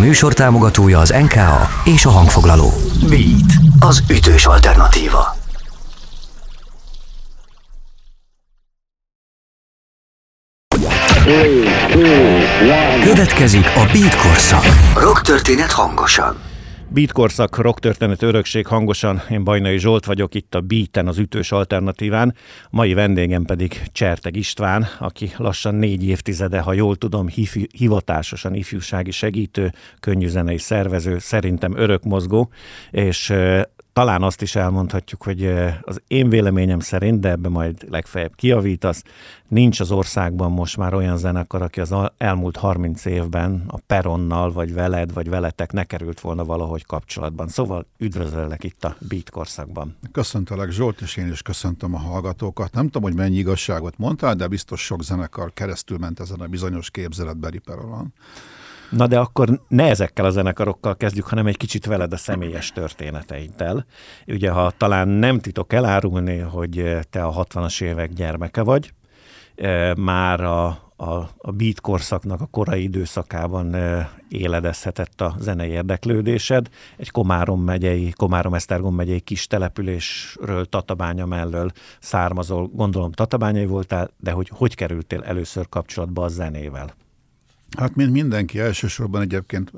műsor 0.00 0.32
támogatója 0.32 0.98
az 0.98 1.10
NKA 1.10 1.68
és 1.84 2.04
a 2.04 2.10
hangfoglaló. 2.10 2.72
Beat, 3.08 3.52
az 3.78 4.02
ütős 4.10 4.46
alternatíva. 4.46 5.38
Következik 13.02 13.66
a 13.76 13.88
Beat 13.92 14.16
korszak. 14.16 14.64
Rock 14.94 15.22
történet 15.22 15.72
hangosan. 15.72 16.49
Beat 16.92 17.12
korszak, 17.12 17.56
rock 17.56 17.78
történet 17.80 18.22
örökség 18.22 18.66
hangosan. 18.66 19.20
Én 19.30 19.44
Bajnai 19.44 19.78
Zsolt 19.78 20.04
vagyok 20.04 20.34
itt 20.34 20.54
a 20.54 20.60
Beaten, 20.60 21.06
az 21.06 21.18
ütős 21.18 21.52
alternatíván. 21.52 22.34
Mai 22.70 22.94
vendégem 22.94 23.44
pedig 23.44 23.82
Cserteg 23.92 24.36
István, 24.36 24.86
aki 24.98 25.32
lassan 25.36 25.74
négy 25.74 26.04
évtizede, 26.04 26.60
ha 26.60 26.72
jól 26.72 26.96
tudom, 26.96 27.26
hivatásosan 27.76 28.54
ifjúsági 28.54 29.10
segítő, 29.10 29.72
könnyűzenei 30.00 30.58
szervező, 30.58 31.18
szerintem 31.18 31.76
örökmozgó, 31.76 32.50
és 32.90 33.32
talán 34.00 34.22
azt 34.22 34.42
is 34.42 34.54
elmondhatjuk, 34.54 35.22
hogy 35.22 35.46
az 35.82 36.02
én 36.06 36.28
véleményem 36.28 36.80
szerint, 36.80 37.20
de 37.20 37.30
ebbe 37.30 37.48
majd 37.48 37.90
legfeljebb 37.90 38.34
kiavítasz, 38.34 39.02
nincs 39.48 39.80
az 39.80 39.90
országban 39.90 40.52
most 40.52 40.76
már 40.76 40.94
olyan 40.94 41.16
zenekar, 41.16 41.62
aki 41.62 41.80
az 41.80 41.94
elmúlt 42.16 42.56
30 42.56 43.04
évben 43.04 43.64
a 43.66 43.78
Peronnal, 43.86 44.52
vagy 44.52 44.74
veled, 44.74 45.12
vagy 45.12 45.28
veletek 45.28 45.72
ne 45.72 45.84
került 45.84 46.20
volna 46.20 46.44
valahogy 46.44 46.86
kapcsolatban. 46.86 47.48
Szóval 47.48 47.86
üdvözöllek 47.98 48.64
itt 48.64 48.84
a 48.84 48.96
Beat 49.08 49.30
korszakban. 49.30 49.96
Köszöntelek 50.12 50.70
Zsolt, 50.70 51.00
és 51.00 51.16
én 51.16 51.30
is 51.30 51.42
köszöntöm 51.42 51.94
a 51.94 51.98
hallgatókat. 51.98 52.72
Nem 52.72 52.84
tudom, 52.84 53.02
hogy 53.02 53.14
mennyi 53.14 53.36
igazságot 53.36 53.98
mondtál, 53.98 54.34
de 54.34 54.46
biztos 54.46 54.84
sok 54.84 55.02
zenekar 55.02 55.52
keresztül 55.52 55.98
ment 55.98 56.20
ezen 56.20 56.40
a 56.40 56.46
bizonyos 56.46 56.90
képzeletbeli 56.90 57.58
Peronon. 57.58 58.12
Na 58.90 59.06
de 59.06 59.18
akkor 59.18 59.60
ne 59.68 59.88
ezekkel 59.88 60.24
a 60.24 60.30
zenekarokkal 60.30 60.96
kezdjük, 60.96 61.26
hanem 61.26 61.46
egy 61.46 61.56
kicsit 61.56 61.86
veled 61.86 62.12
a 62.12 62.16
személyes 62.16 62.72
történeteiddel. 62.72 63.84
Ugye, 64.26 64.50
ha 64.50 64.70
talán 64.70 65.08
nem 65.08 65.38
titok 65.38 65.72
elárulni, 65.72 66.38
hogy 66.38 66.98
te 67.10 67.24
a 67.24 67.44
60-as 67.44 67.82
évek 67.82 68.12
gyermeke 68.12 68.62
vagy, 68.62 68.92
e, 69.56 69.94
már 69.94 70.40
a, 70.40 70.66
a, 70.96 71.28
a 71.36 71.50
beat 71.52 71.80
korszaknak 71.80 72.40
a 72.40 72.46
korai 72.46 72.82
időszakában 72.82 73.74
e, 73.74 74.10
éledezhetett 74.28 75.20
a 75.20 75.34
zenei 75.38 75.70
érdeklődésed. 75.70 76.68
Egy 76.96 77.10
Komárom 77.10 77.62
megyei, 77.62 78.12
Komárom-Esztergom 78.16 78.94
megyei 78.94 79.20
kis 79.20 79.46
településről, 79.46 80.64
Tatabánya 80.64 81.26
mellől 81.26 81.70
származol, 82.00 82.66
gondolom 82.66 83.12
Tatabányai 83.12 83.66
voltál, 83.66 84.10
de 84.18 84.30
hogy 84.30 84.48
hogy 84.48 84.74
kerültél 84.74 85.22
először 85.22 85.68
kapcsolatba 85.68 86.24
a 86.24 86.28
zenével? 86.28 86.94
Hát 87.78 87.94
mint 87.94 88.12
mindenki 88.12 88.58
elsősorban 88.58 89.22
egyébként 89.22 89.72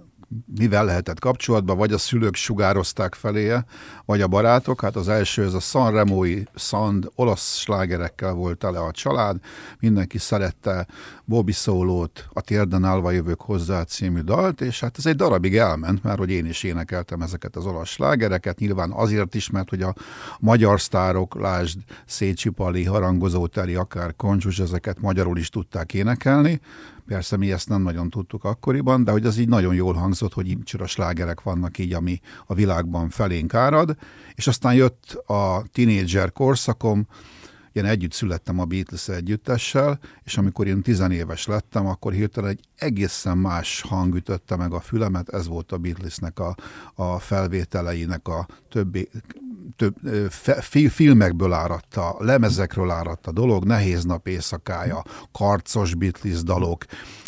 mivel 0.58 0.84
lehetett 0.84 1.18
kapcsolatban, 1.18 1.76
vagy 1.76 1.92
a 1.92 1.98
szülők 1.98 2.34
sugározták 2.34 3.14
feléje, 3.14 3.64
vagy 4.04 4.20
a 4.20 4.26
barátok. 4.26 4.80
Hát 4.80 4.96
az 4.96 5.08
első, 5.08 5.44
ez 5.44 5.54
a 5.54 5.60
Sanremói 5.60 6.42
Sand, 6.54 7.10
olasz 7.14 7.56
slágerekkel 7.56 8.32
volt 8.32 8.58
tele 8.58 8.78
a 8.78 8.90
család, 8.90 9.36
mindenki 9.80 10.18
szerette 10.18 10.86
Bobby 11.24 11.52
Szólót, 11.52 12.28
a 12.32 12.40
Térden 12.40 12.84
állva 12.84 13.10
jövők 13.10 13.40
hozzá 13.40 13.82
című 13.82 14.20
dalt, 14.20 14.60
és 14.60 14.80
hát 14.80 14.98
ez 14.98 15.06
egy 15.06 15.16
darabig 15.16 15.56
elment, 15.56 16.02
mert 16.02 16.18
hogy 16.18 16.30
én 16.30 16.46
is 16.46 16.62
énekeltem 16.62 17.22
ezeket 17.22 17.56
az 17.56 17.66
olasz 17.66 17.88
slágereket, 17.88 18.58
nyilván 18.58 18.90
azért 18.90 19.34
is, 19.34 19.50
mert 19.50 19.68
hogy 19.68 19.82
a 19.82 19.94
magyar 20.40 20.80
sztárok, 20.80 21.34
lásd 21.40 21.78
Szécsi 22.06 22.48
Pali, 22.48 22.84
Harangozó 22.84 23.46
Teri, 23.46 23.74
akár 23.74 24.16
Koncsus, 24.16 24.58
ezeket 24.58 25.00
magyarul 25.00 25.38
is 25.38 25.48
tudták 25.48 25.94
énekelni, 25.94 26.60
Persze 27.06 27.36
mi 27.36 27.52
ezt 27.52 27.68
nem 27.68 27.82
nagyon 27.82 28.10
tudtuk 28.10 28.44
akkoriban, 28.44 29.04
de 29.04 29.10
hogy 29.10 29.26
az 29.26 29.38
így 29.38 29.48
nagyon 29.48 29.74
jól 29.74 29.94
hangzott, 29.94 30.32
hogy 30.32 30.48
imcsora 30.48 30.86
slágerek 30.86 31.42
vannak 31.42 31.78
így, 31.78 31.92
ami 31.92 32.20
a 32.46 32.54
világban 32.54 33.08
felénk 33.08 33.54
árad. 33.54 33.96
És 34.34 34.46
aztán 34.46 34.74
jött 34.74 35.12
a 35.26 35.64
tinédzser 35.72 36.32
korszakom, 36.32 37.06
én 37.72 37.84
együtt 37.84 38.12
születtem 38.12 38.58
a 38.58 38.64
Beatles 38.64 39.08
együttessel, 39.08 39.98
és 40.24 40.38
amikor 40.38 40.66
én 40.66 40.82
tizenéves 40.82 41.46
lettem, 41.46 41.86
akkor 41.86 42.12
hirtelen 42.12 42.50
egy 42.50 42.60
egészen 42.76 43.38
más 43.38 43.80
hang 43.80 44.14
ütötte 44.14 44.56
meg 44.56 44.72
a 44.72 44.80
fülemet, 44.80 45.28
ez 45.28 45.46
volt 45.46 45.72
a 45.72 45.78
Beatlesnek 45.78 46.38
a, 46.38 46.56
a 46.94 47.18
felvételeinek 47.18 48.28
a 48.28 48.46
többi, 48.68 49.08
több, 49.76 49.94
fe, 50.30 50.60
filmekből 50.90 51.52
áradta, 51.52 52.16
lemezekről 52.18 52.90
áradta 52.90 53.32
dolog, 53.32 53.64
Nehéz 53.64 54.04
nap 54.04 54.26
éjszakája, 54.28 55.02
karcos 55.32 55.94
Beatles 55.94 56.42
dalok, 56.42 56.84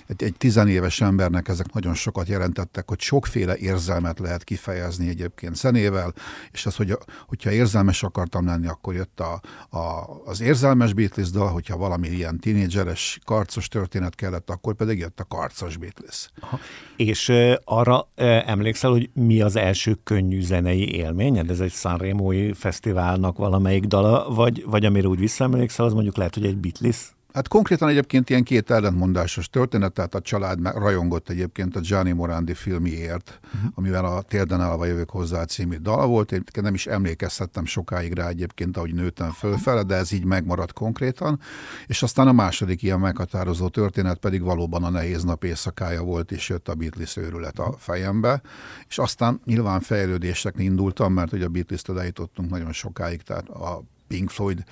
egy, 0.07 0.35
tizenéves 0.39 1.01
embernek 1.01 1.49
ezek 1.49 1.73
nagyon 1.73 1.95
sokat 1.95 2.29
jelentettek, 2.29 2.89
hogy 2.89 3.01
sokféle 3.01 3.57
érzelmet 3.57 4.19
lehet 4.19 4.45
kifejezni 4.45 5.09
egyébként 5.09 5.57
zenével, 5.57 6.15
és 6.53 6.67
az, 6.67 6.77
hogy 6.77 6.99
hogyha 7.27 7.51
érzelmes 7.51 8.03
akartam 8.03 8.47
lenni, 8.47 8.67
akkor 8.67 8.95
jött 8.95 9.21
a, 9.21 9.41
a, 9.77 10.05
az 10.25 10.41
érzelmes 10.41 10.93
Beatles 10.93 11.31
dal, 11.31 11.49
hogyha 11.49 11.77
valami 11.77 12.09
ilyen 12.09 12.39
tínédzseres, 12.39 13.19
karcos 13.25 13.69
történet 13.69 14.15
kellett, 14.15 14.51
akkor 14.51 14.75
pedig 14.75 14.99
jött 14.99 15.21
a 15.21 15.25
karcos 15.25 15.77
Beatles. 15.77 16.31
Aha. 16.41 16.59
És 16.97 17.29
uh, 17.29 17.55
arra 17.65 17.99
uh, 17.99 18.51
emlékszel, 18.51 18.91
hogy 18.91 19.11
mi 19.13 19.41
az 19.41 19.57
első 19.57 19.99
könnyű 20.05 20.41
zenei 20.41 20.95
élményed? 20.95 21.51
Ez 21.51 21.61
egy 21.61 21.73
Sanremo-i 21.73 22.53
fesztiválnak 22.53 23.37
valamelyik 23.37 23.85
dala, 23.85 24.35
vagy, 24.35 24.65
vagy 24.67 24.85
amire 24.85 25.09
úgy 25.09 25.19
visszaemlékszel, 25.19 25.85
az 25.85 25.93
mondjuk 25.93 26.17
lehet, 26.17 26.35
hogy 26.35 26.47
egy 26.47 26.57
Beatles? 26.57 27.14
Hát 27.35 27.49
konkrétan 27.49 27.89
egyébként 27.89 28.31
ilyen 28.31 28.43
két 28.43 28.71
ellentmondásos 28.71 29.49
történet, 29.49 29.93
tehát 29.93 30.15
a 30.15 30.21
család 30.21 30.77
rajongott 30.77 31.29
egyébként 31.29 31.77
a 31.77 31.81
Gianni 31.81 32.13
Morandi 32.13 32.55
filmiért, 32.55 33.41
uh-huh. 33.45 33.71
amivel 33.75 34.05
a 34.05 34.23
Térden 34.23 34.61
állva 34.61 34.85
jövök 34.85 35.11
hozzá 35.11 35.45
című 35.45 35.77
dal 35.77 36.07
volt. 36.07 36.33
Én 36.33 36.45
nem 36.61 36.75
is 36.75 36.87
emlékezhettem 36.87 37.65
sokáig 37.65 38.13
rá 38.13 38.29
egyébként, 38.29 38.77
ahogy 38.77 38.95
nőttem 38.95 39.31
fölfele, 39.31 39.83
de 39.83 39.95
ez 39.95 40.13
így 40.13 40.25
megmaradt 40.25 40.73
konkrétan. 40.73 41.41
És 41.87 42.03
aztán 42.03 42.29
a 42.29 42.33
második 42.33 42.83
ilyen 42.83 43.01
meghatározó 43.01 43.69
történet 43.69 44.19
pedig 44.19 44.43
valóban 44.43 44.85
a 44.85 44.91
nehéz 44.91 45.25
nap 45.25 45.45
éjszakája 45.45 46.03
volt, 46.03 46.33
és 46.33 46.49
jött 46.49 46.69
a 46.69 46.75
Beatles 46.75 47.17
őrület 47.17 47.59
a 47.59 47.75
fejembe. 47.79 48.43
És 48.89 48.99
aztán 48.99 49.41
nyilván 49.45 49.81
fejlődések 49.81 50.55
indultam, 50.59 51.13
mert 51.13 51.33
ugye 51.33 51.45
a 51.45 51.49
Beatles-t 51.49 51.89
eljutottunk 51.89 52.51
nagyon 52.51 52.73
sokáig, 52.73 53.23
tehát 53.23 53.49
a 53.49 53.93
Pink 54.15 54.31
Floyd 54.31 54.63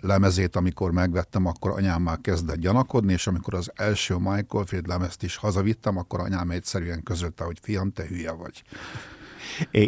lemezét, 0.00 0.56
amikor 0.56 0.92
megvettem, 0.92 1.46
akkor 1.46 1.70
anyám 1.70 2.02
már 2.02 2.18
kezdett 2.20 2.56
gyanakodni, 2.56 3.12
és 3.12 3.26
amikor 3.26 3.54
az 3.54 3.70
első 3.74 4.16
Michael 4.16 4.64
Field 4.64 4.86
lemezt 4.86 5.22
is 5.22 5.36
hazavittem, 5.36 5.96
akkor 5.96 6.20
anyám 6.20 6.50
egyszerűen 6.50 7.02
közölte, 7.02 7.44
hogy 7.44 7.58
fiam, 7.62 7.92
te 7.92 8.06
hülye 8.06 8.32
vagy. 8.32 8.62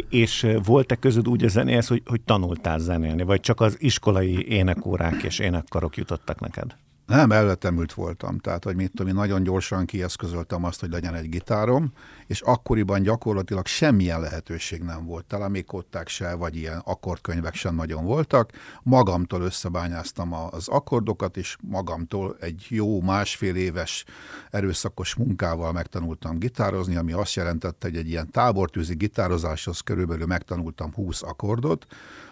És 0.09 0.47
volt-e 0.63 0.95
között 0.95 1.27
úgy 1.27 1.43
a 1.43 1.47
zenéhez, 1.47 1.87
hogy, 1.87 2.01
hogy 2.05 2.21
tanultál 2.21 2.79
zenélni, 2.79 3.23
vagy 3.23 3.39
csak 3.39 3.61
az 3.61 3.75
iskolai 3.79 4.47
énekórák 4.47 5.23
és 5.23 5.39
énekkarok 5.39 5.97
jutottak 5.97 6.39
neked? 6.39 6.75
Nem, 7.05 7.31
elvetemült 7.31 7.93
voltam, 7.93 8.37
tehát 8.37 8.63
hogy 8.63 8.75
mit 8.75 8.89
tudom, 8.91 9.07
én 9.07 9.13
nagyon 9.13 9.43
gyorsan 9.43 9.85
kieszközöltem 9.85 10.63
azt, 10.63 10.79
hogy 10.79 10.89
legyen 10.91 11.13
egy 11.13 11.29
gitárom, 11.29 11.91
és 12.27 12.41
akkoriban 12.41 13.01
gyakorlatilag 13.01 13.65
semmilyen 13.65 14.19
lehetőség 14.19 14.81
nem 14.81 15.05
volt, 15.05 15.25
talán 15.25 15.51
még 15.51 15.65
kották 15.65 16.07
se, 16.07 16.33
vagy 16.33 16.55
ilyen 16.55 16.81
akkordkönyvek 16.85 17.53
sem 17.53 17.75
nagyon 17.75 18.05
voltak. 18.05 18.51
Magamtól 18.83 19.41
összebányáztam 19.41 20.33
az 20.33 20.67
akkordokat, 20.67 21.37
és 21.37 21.57
magamtól 21.61 22.37
egy 22.39 22.65
jó 22.69 23.01
másfél 23.01 23.55
éves 23.55 24.05
erőszakos 24.51 25.15
munkával 25.15 25.71
megtanultam 25.71 26.39
gitározni, 26.39 26.95
ami 26.95 27.11
azt 27.11 27.35
jelentette, 27.35 27.87
hogy 27.87 27.97
egy 27.97 28.09
ilyen 28.09 28.31
tábortűzi 28.31 28.95
gitározáshoz 28.95 29.79
körülbelül 29.79 30.25
megtanultam 30.25 30.93
20 30.93 31.21
akkordot, 31.21 31.85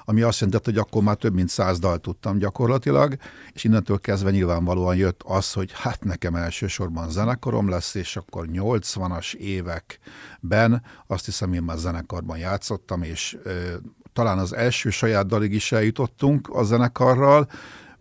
ami 0.05 0.21
azt 0.21 0.39
jelenti, 0.39 0.69
hogy 0.69 0.79
akkor 0.79 1.03
már 1.03 1.15
több 1.15 1.33
mint 1.33 1.49
száz 1.49 1.79
dal 1.79 1.97
tudtam 1.97 2.37
gyakorlatilag, 2.37 3.15
és 3.53 3.63
innentől 3.63 3.99
kezdve 3.99 4.31
nyilvánvalóan 4.31 4.95
jött 4.95 5.21
az, 5.25 5.53
hogy 5.53 5.71
hát 5.73 6.03
nekem 6.03 6.35
elsősorban 6.35 7.09
zenekarom 7.09 7.69
lesz, 7.69 7.95
és 7.95 8.15
akkor 8.15 8.47
80-as 8.51 9.33
években 9.33 10.83
azt 11.07 11.25
hiszem 11.25 11.53
én 11.53 11.63
már 11.63 11.77
zenekarban 11.77 12.38
játszottam, 12.38 13.03
és 13.03 13.38
ö, 13.44 13.73
talán 14.13 14.38
az 14.38 14.53
első 14.53 14.89
saját 14.89 15.27
dalig 15.27 15.53
is 15.53 15.71
eljutottunk 15.71 16.49
a 16.49 16.63
zenekarral, 16.63 17.47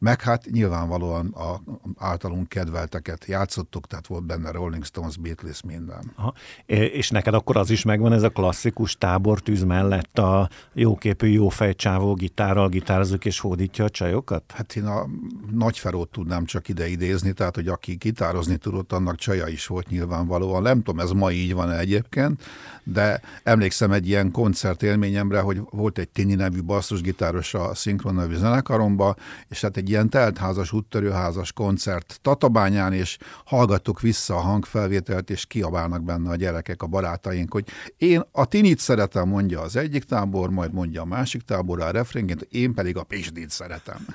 meg 0.02 0.20
hát 0.20 0.46
nyilvánvalóan 0.50 1.26
a 1.26 1.60
általunk 1.98 2.48
kedvelteket 2.48 3.24
játszottuk, 3.24 3.86
tehát 3.86 4.06
volt 4.06 4.24
benne 4.24 4.50
Rolling 4.50 4.84
Stones, 4.84 5.16
Beatles, 5.16 5.62
minden. 5.62 6.12
Aha. 6.16 6.34
És 6.66 7.10
neked 7.10 7.34
akkor 7.34 7.56
az 7.56 7.70
is 7.70 7.82
megvan 7.82 8.12
ez 8.12 8.22
a 8.22 8.28
klasszikus 8.28 8.96
tábortűz 8.96 9.64
mellett 9.64 10.18
a 10.18 10.48
jóképű, 10.72 11.26
jófejcsávó 11.26 12.14
gitárral 12.14 12.68
gitározunk 12.68 13.24
és 13.24 13.40
hódítja 13.40 13.84
a 13.84 13.90
csajokat? 13.90 14.52
Hát 14.54 14.76
én 14.76 14.84
a 14.84 15.06
nagyferót 15.50 16.08
tudnám 16.08 16.44
csak 16.44 16.68
ide 16.68 16.88
idézni, 16.88 17.32
tehát 17.32 17.54
hogy 17.54 17.68
aki 17.68 17.94
gitározni 17.94 18.56
tudott, 18.56 18.92
annak 18.92 19.16
csaja 19.16 19.46
is 19.46 19.66
volt 19.66 19.88
nyilvánvalóan. 19.88 20.62
Nem 20.62 20.82
tudom, 20.82 21.00
ez 21.00 21.10
ma 21.10 21.30
így 21.30 21.54
van 21.54 21.70
egyébként, 21.70 22.42
de 22.84 23.20
emlékszem 23.42 23.92
egy 23.92 24.08
ilyen 24.08 24.30
koncert 24.30 24.82
élményemre, 24.82 25.40
hogy 25.40 25.60
volt 25.70 25.98
egy 25.98 26.08
Tini 26.08 26.34
nevű 26.34 26.62
basszusgitáros 26.62 27.54
a 27.54 27.74
Szinkron 27.74 28.14
nevű 28.14 28.34
zenekaromba, 28.34 29.14
és 29.48 29.60
hát 29.60 29.76
egy 29.76 29.90
ilyen 29.92 30.08
teltházas, 30.08 30.72
úttörőházas 30.72 31.52
koncert 31.52 32.18
Tatabányán, 32.22 32.92
és 32.92 33.18
hallgattuk 33.44 34.00
vissza 34.00 34.34
a 34.34 34.40
hangfelvételt, 34.40 35.30
és 35.30 35.46
kiabálnak 35.46 36.02
benne 36.02 36.30
a 36.30 36.36
gyerekek, 36.36 36.82
a 36.82 36.86
barátaink, 36.86 37.52
hogy 37.52 37.64
én 37.96 38.22
a 38.32 38.44
tinit 38.44 38.78
szeretem, 38.78 39.28
mondja 39.28 39.60
az 39.60 39.76
egyik 39.76 40.04
tábor, 40.04 40.50
majd 40.50 40.72
mondja 40.72 41.00
a 41.02 41.04
másik 41.04 41.42
tábor 41.42 41.80
a 41.80 41.90
refrénként, 41.90 42.46
én 42.50 42.74
pedig 42.74 42.96
a 42.96 43.02
pisdit 43.02 43.50
szeretem. 43.50 44.06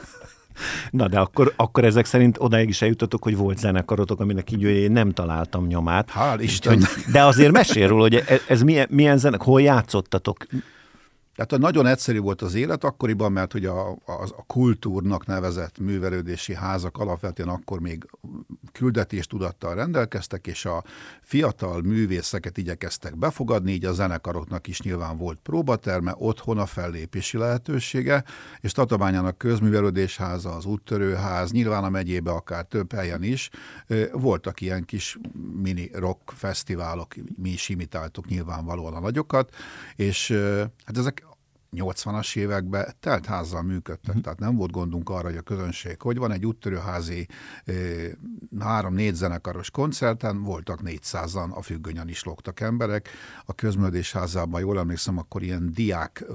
Na 0.89 1.07
de 1.07 1.19
akkor, 1.19 1.53
akkor 1.55 1.85
ezek 1.85 2.05
szerint 2.05 2.37
odáig 2.39 2.69
is 2.69 2.81
eljutatok, 2.81 3.23
hogy 3.23 3.37
volt 3.37 3.57
zenekarotok, 3.57 4.19
aminek 4.19 4.51
így 4.51 4.61
én 4.61 4.91
nem 4.91 5.11
találtam 5.11 5.67
nyomát. 5.67 6.11
Hál' 6.15 6.37
Isten. 6.39 6.83
De 7.11 7.23
azért 7.23 7.51
mesél 7.51 7.87
róla, 7.87 8.01
hogy 8.01 8.15
ez, 8.15 8.41
ez 8.47 8.61
milyen, 8.61 8.87
milyen 8.89 9.17
zenek, 9.17 9.41
hol 9.41 9.61
játszottatok? 9.61 10.45
Tehát 11.37 11.63
nagyon 11.63 11.85
egyszerű 11.85 12.19
volt 12.19 12.41
az 12.41 12.53
élet 12.53 12.83
akkoriban, 12.83 13.31
mert 13.31 13.51
hogy 13.51 13.65
a, 13.65 13.89
a, 13.89 13.95
a 14.05 14.43
kultúrnak 14.47 15.25
nevezett 15.25 15.79
művelődési 15.79 16.55
házak 16.55 16.97
alapvetően 16.97 17.49
akkor 17.49 17.79
még 17.79 18.09
küldetéstudattal 18.71 19.75
rendelkeztek, 19.75 20.47
és 20.47 20.65
a 20.65 20.83
fiatal 21.21 21.81
művészeket 21.81 22.57
igyekeztek 22.57 23.17
befogadni, 23.17 23.71
így 23.71 23.85
a 23.85 23.93
zenekaroknak 23.93 24.67
is 24.67 24.81
nyilván 24.81 25.17
volt 25.17 25.39
próbaterme, 25.43 26.13
otthon 26.17 26.57
a 26.57 26.65
fellépési 26.65 27.37
lehetősége, 27.37 28.23
és 28.59 28.71
Tatabányának 28.71 29.37
közművelődés 29.37 30.17
háza, 30.17 30.55
az 30.55 30.65
úttörőház, 30.65 31.51
nyilván 31.51 31.83
a 31.83 31.89
megyébe 31.89 32.31
akár 32.31 32.65
több 32.65 32.93
helyen 32.93 33.23
is 33.23 33.49
voltak 34.11 34.61
ilyen 34.61 34.85
kis 34.85 35.17
mini 35.61 35.89
rock 35.93 36.31
fesztiválok, 36.35 37.13
mi 37.35 37.49
is 37.49 37.69
imitáltuk 37.69 38.27
nyilvánvalóan 38.27 38.93
a 38.93 38.99
nagyokat, 38.99 39.55
és 39.95 40.31
hát 40.85 40.97
ezek 40.97 41.26
80-as 41.83 42.35
években 42.35 42.95
telt 42.99 43.25
házzal 43.25 43.61
működtek, 43.61 44.07
uh-huh. 44.07 44.23
tehát 44.23 44.39
nem 44.39 44.55
volt 44.55 44.71
gondunk 44.71 45.09
arra, 45.09 45.27
hogy 45.27 45.37
a 45.37 45.41
közönség, 45.41 46.01
hogy 46.01 46.17
van 46.17 46.31
egy 46.31 46.45
úttörőházi 46.45 47.27
három-négy 48.59 49.13
zenekaros 49.13 49.71
koncerten, 49.71 50.43
voltak 50.43 50.79
400-an, 50.83 51.49
a 51.49 51.61
függönyen 51.61 52.07
is 52.07 52.23
lógtak 52.23 52.59
emberek. 52.59 53.09
A 53.45 53.53
közművődés 53.53 54.11
házában, 54.11 54.61
jól 54.61 54.79
emlékszem, 54.79 55.17
akkor 55.17 55.43
ilyen 55.43 55.71
diák 55.73 56.25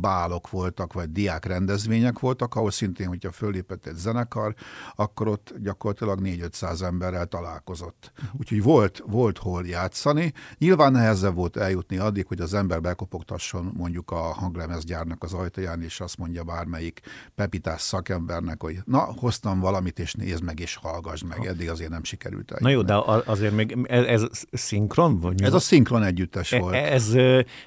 bálok 0.00 0.50
voltak, 0.50 0.92
vagy 0.92 1.12
diák 1.12 1.44
rendezvények 1.44 2.18
voltak, 2.18 2.54
ahol 2.54 2.70
szintén, 2.70 3.06
hogyha 3.06 3.30
fölépett 3.30 3.86
egy 3.86 3.96
zenekar, 3.96 4.54
akkor 4.94 5.28
ott 5.28 5.54
gyakorlatilag 5.58 6.20
4-500 6.22 6.82
emberrel 6.82 7.26
találkozott. 7.26 8.12
Uh-huh. 8.16 8.40
Úgyhogy 8.40 8.62
volt, 8.62 9.02
volt 9.06 9.38
hol 9.38 9.66
játszani. 9.66 10.32
Nyilván 10.58 10.92
nehezebb 10.92 11.34
volt 11.34 11.56
eljutni 11.56 11.96
addig, 11.96 12.26
hogy 12.26 12.40
az 12.40 12.54
ember 12.54 12.80
bekopogtasson 12.80 13.72
mondjuk 13.76 14.10
a 14.10 14.20
hanglemez 14.20 14.81
gyárnak 14.84 15.22
az 15.22 15.32
ajtaján, 15.32 15.82
és 15.82 16.00
azt 16.00 16.18
mondja 16.18 16.44
bármelyik 16.44 17.00
pepitás 17.34 17.80
szakembernek, 17.80 18.62
hogy 18.62 18.78
na, 18.84 18.98
hoztam 18.98 19.60
valamit, 19.60 19.98
és 19.98 20.12
nézd 20.12 20.42
meg, 20.42 20.60
és 20.60 20.76
hallgass 20.76 21.22
meg. 21.28 21.46
Eddig 21.46 21.70
azért 21.70 21.90
nem 21.90 22.04
sikerült 22.04 22.50
eljönni. 22.50 22.82
Na 22.82 22.94
jó, 22.94 23.02
de 23.02 23.22
azért 23.30 23.54
még 23.54 23.78
ez, 23.88 24.22
ez 24.22 24.42
szinkron? 24.52 25.18
Vagy 25.18 25.42
ez 25.42 25.54
a 25.54 25.58
szinkron 25.58 26.02
együttes 26.02 26.52
e- 26.52 26.58
volt. 26.58 26.74
Ez 26.74 27.12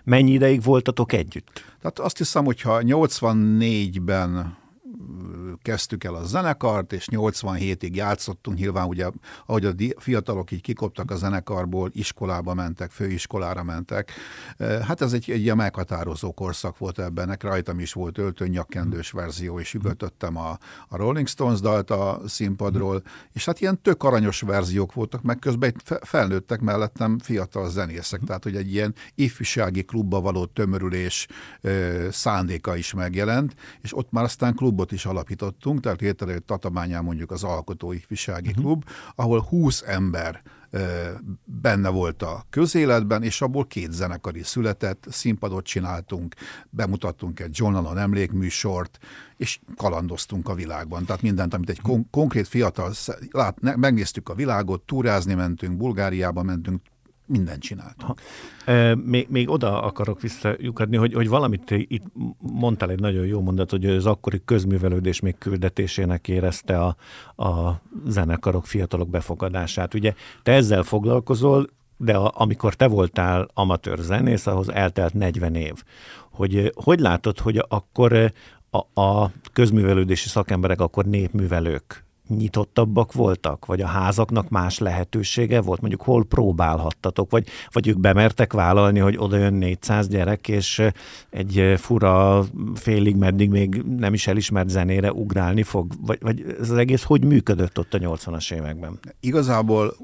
mennyi 0.03 0.31
ideig 0.31 0.63
voltatok 0.63 1.13
együtt? 1.13 1.63
Tehát 1.81 2.00
azt 2.00 2.17
hiszem, 2.17 2.45
hogyha 2.45 2.79
84-ben 2.83 4.57
kezdtük 5.65 6.03
el 6.03 6.15
a 6.15 6.23
zenekart, 6.23 6.94
és 6.94 7.07
87-ig 7.12 7.94
játszottunk, 7.94 8.57
nyilván 8.57 8.88
ugye, 8.88 9.09
ahogy 9.45 9.65
a 9.65 9.73
fiatalok 9.97 10.51
így 10.51 10.62
kikoptak 10.62 11.12
a 11.12 11.15
zenekarból, 11.15 11.89
iskolába 11.94 12.53
mentek, 12.53 12.91
főiskolára 12.91 13.63
mentek. 13.63 14.12
Hát 14.57 15.01
ez 15.01 15.13
egy, 15.13 15.31
egy 15.31 15.41
ilyen 15.41 15.56
meghatározó 15.56 16.31
korszak 16.31 16.77
volt 16.77 17.00
ebben, 17.00 17.38
rajtam 17.39 17.79
is 17.79 17.94
volt 17.94 18.17
öltönyakkendős 18.17 19.12
verzió, 19.12 19.59
és 19.59 19.73
üvöltöttem 19.73 20.38
a, 20.38 20.57
a 20.88 20.97
Rolling 20.97 21.27
Stones 21.27 21.59
dalt 21.59 21.89
a 21.89 22.21
színpadról, 22.25 23.03
és 23.33 23.45
hát 23.45 23.62
ilyen 23.62 23.81
tök 23.81 24.03
aranyos 24.03 24.41
verziók 24.41 24.94
voltak, 24.94 25.21
meg 25.21 25.39
közben 25.39 25.73
felnőttek 26.01 26.59
mellettem 26.59 27.19
fiatal 27.19 27.69
zenészek, 27.69 28.19
tehát 28.25 28.44
hogy 28.44 28.56
egy 28.56 28.73
ilyen 28.73 28.95
ifjúsági 29.15 29.83
klubba 29.83 30.21
való 30.21 30.45
tömörülés 30.45 31.27
szándéka 32.09 32.75
is 32.75 32.94
megjelent, 32.94 33.56
és 33.81 33.97
ott 33.97 34.12
már 34.12 34.23
aztán 34.23 34.56
klubot 34.56 34.91
is 34.91 35.06
alapítottunk, 35.55 35.79
tehát 35.79 36.01
létrejött 36.01 36.45
Tatabányán 36.45 37.03
mondjuk 37.03 37.31
az 37.31 37.43
Alkotói 37.43 37.95
Ifjúsági 37.95 38.49
uh-huh. 38.49 38.63
Klub, 38.63 38.83
ahol 39.15 39.41
20 39.41 39.83
ember 39.87 40.41
benne 41.43 41.89
volt 41.89 42.21
a 42.21 42.45
közéletben, 42.49 43.23
és 43.23 43.41
abból 43.41 43.65
két 43.65 43.91
zenekari 43.91 44.43
született, 44.43 45.05
színpadot 45.09 45.65
csináltunk, 45.65 46.35
bemutattunk 46.69 47.39
egy 47.39 47.51
John 47.53 47.73
Lennon 47.73 47.97
emlékműsort, 47.97 48.97
és 49.37 49.59
kalandoztunk 49.75 50.49
a 50.49 50.53
világban. 50.53 51.05
Tehát 51.05 51.21
mindent, 51.21 51.53
amit 51.53 51.69
egy 51.69 51.81
kon- 51.81 52.07
konkrét 52.11 52.47
fiatal, 52.47 52.93
lát, 53.31 53.77
megnéztük 53.77 54.29
a 54.29 54.33
világot, 54.33 54.81
túrázni 54.81 55.33
mentünk, 55.33 55.77
Bulgáriába 55.77 56.43
mentünk, 56.43 56.81
mindent 57.25 57.62
csináltunk. 57.62 58.22
E, 58.66 58.95
még, 58.95 59.27
még 59.30 59.50
oda 59.50 59.81
akarok 59.81 60.22
visszajukadni, 60.22 60.98
hogy, 60.98 61.13
hogy 61.13 61.27
valamit 61.27 61.72
itt 61.72 62.04
mondtál 62.39 62.89
egy 62.89 63.00
nagyon 63.00 63.25
jó 63.25 63.42
mondat, 63.42 63.69
hogy 63.69 63.86
az 63.86 64.06
akkori 64.06 64.42
közművelődés 64.45 65.19
még 65.19 65.38
küldetésének 65.38 66.27
érezte 66.27 66.80
a, 66.80 66.95
a 67.44 67.81
zenekarok, 68.06 68.66
fiatalok 68.66 69.10
befogadását. 69.10 69.94
Ugye 69.94 70.13
te 70.44 70.51
ezzel 70.51 70.83
foglalkozol, 70.83 71.69
de 71.98 72.16
a, 72.16 72.31
amikor 72.36 72.74
te 72.74 72.88
voltál 72.88 73.48
amatőr 73.54 73.98
zenész, 73.98 74.48
ahhoz 74.48 74.69
eltelt 74.69 75.13
40 75.13 75.56
év. 75.56 75.74
Hogy 76.31 76.72
hogy 76.83 77.00
látod, 77.00 77.39
hogy 77.39 77.66
akkor 77.68 78.31
a, 78.69 79.01
a 79.01 79.31
közművelődési 79.54 80.27
szakemberek 80.27 80.80
akkor 80.80 81.06
népművelők 81.06 82.04
nyitottabbak 82.27 83.13
voltak, 83.13 83.66
vagy 83.66 83.81
a 83.81 83.88
házaknak 83.88 84.50
más 84.50 84.80
lehetősége 84.80 85.62
volt, 85.62 85.81
mondjuk 85.81 86.01
hol 86.01 86.25
próbálhattatok, 86.25 87.31
vagy, 87.31 87.48
vagy 87.72 87.88
ők 87.88 88.00
bemertek 88.00 88.54
vállalni, 88.54 89.00
hogy 89.00 89.18
oda 89.18 89.38
jön 89.38 89.54
400 89.54 90.07
gyerek, 90.07 90.48
és 90.48 90.81
egy 91.30 91.74
fura 91.77 92.44
félig 92.75 93.16
meddig 93.16 93.50
még 93.50 93.75
nem 93.75 94.13
is 94.13 94.27
elismert 94.27 94.69
zenére 94.69 95.12
ugrálni 95.12 95.63
fog, 95.63 95.92
vagy, 96.01 96.18
vagy 96.22 96.56
ez 96.60 96.69
az 96.69 96.77
egész 96.77 97.04
hogy 97.04 97.25
működött 97.25 97.80
ott 97.80 97.94
a 97.94 97.98
80-as 97.98 98.54
években? 98.54 99.00
Igazából 99.19 99.95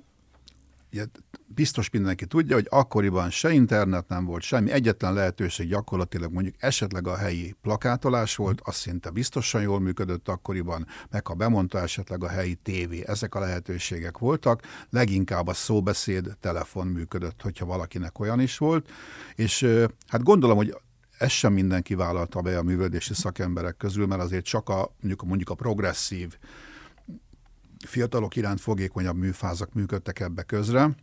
biztos 1.54 1.90
mindenki 1.90 2.26
tudja, 2.26 2.56
hogy 2.56 2.68
akkoriban 2.70 3.30
se 3.30 3.52
internet 3.52 4.08
nem 4.08 4.26
volt, 4.26 4.42
semmi. 4.42 4.72
Egyetlen 4.72 5.14
lehetőség 5.14 5.68
gyakorlatilag 5.68 6.32
mondjuk 6.32 6.56
esetleg 6.60 7.08
a 7.08 7.18
helyi 7.18 7.56
plakátolás 7.62 8.36
volt, 8.36 8.62
az 8.64 8.76
szinte 8.76 9.10
biztosan 9.10 9.62
jól 9.62 9.80
működött 9.80 10.28
akkoriban, 10.28 10.88
meg 11.10 11.28
ha 11.28 11.34
bemondta 11.34 11.80
esetleg 11.80 12.24
a 12.24 12.28
helyi 12.28 12.56
tévé, 12.56 13.04
ezek 13.08 13.36
a 13.36 13.40
lehetőségek 13.40 14.18
voltak, 14.18 14.62
leginkább 14.90 15.48
a 15.48 15.54
szóbeszéd, 15.54 16.38
telefon 16.40 16.88
működött, 16.88 17.42
hogyha 17.42 17.66
valakinek 17.66 18.20
olyan 18.20 18.40
is 18.40 18.58
volt, 18.58 18.90
és 19.36 19.68
hát 20.08 20.24
gondolom, 20.24 20.58
hogy 20.58 20.76
ezt 21.18 21.32
sem 21.32 21.54
mindenki 21.54 21.96
vállalta 21.96 22.42
be 22.42 22.58
a 22.58 22.64
művődési 22.64 23.14
szakemberek 23.14 23.78
közül, 23.78 24.06
mert 24.06 24.22
azért 24.22 24.46
csak 24.46 24.70
a, 24.70 24.96
mondjuk, 25.00 25.24
mondjuk 25.24 25.50
a 25.50 25.56
progresszív 25.56 26.38
fiatalok 27.86 28.36
iránt 28.36 28.62
fogékonyabb 28.62 29.18
műfázak 29.18 29.74
működtek 29.74 30.20
ebbe 30.20 30.44
közre, 30.44 30.96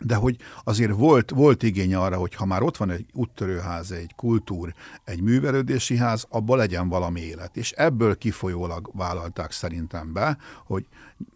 de 0.00 0.14
hogy 0.14 0.36
azért 0.64 0.92
volt, 0.92 1.30
volt 1.30 1.62
igény 1.62 1.94
arra, 1.94 2.16
hogy 2.16 2.34
ha 2.34 2.44
már 2.44 2.62
ott 2.62 2.76
van 2.76 2.90
egy 2.90 3.06
úttörőház, 3.12 3.92
egy 3.92 4.14
kultúr, 4.16 4.74
egy 5.04 5.22
művelődési 5.22 5.96
ház, 5.96 6.26
abban 6.28 6.58
legyen 6.58 6.88
valami 6.88 7.20
élet. 7.20 7.56
És 7.56 7.72
ebből 7.72 8.16
kifolyólag 8.16 8.90
vállalták 8.92 9.52
szerintem 9.52 10.12
be, 10.12 10.38
hogy 10.66 10.86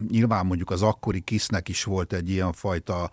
nyilván 0.09 0.45
mondjuk 0.45 0.69
az 0.69 0.81
akkori 0.81 1.19
kisznek 1.19 1.69
is 1.69 1.83
volt 1.83 2.13
egy 2.13 2.29
ilyen 2.29 2.53
fajta 2.53 3.09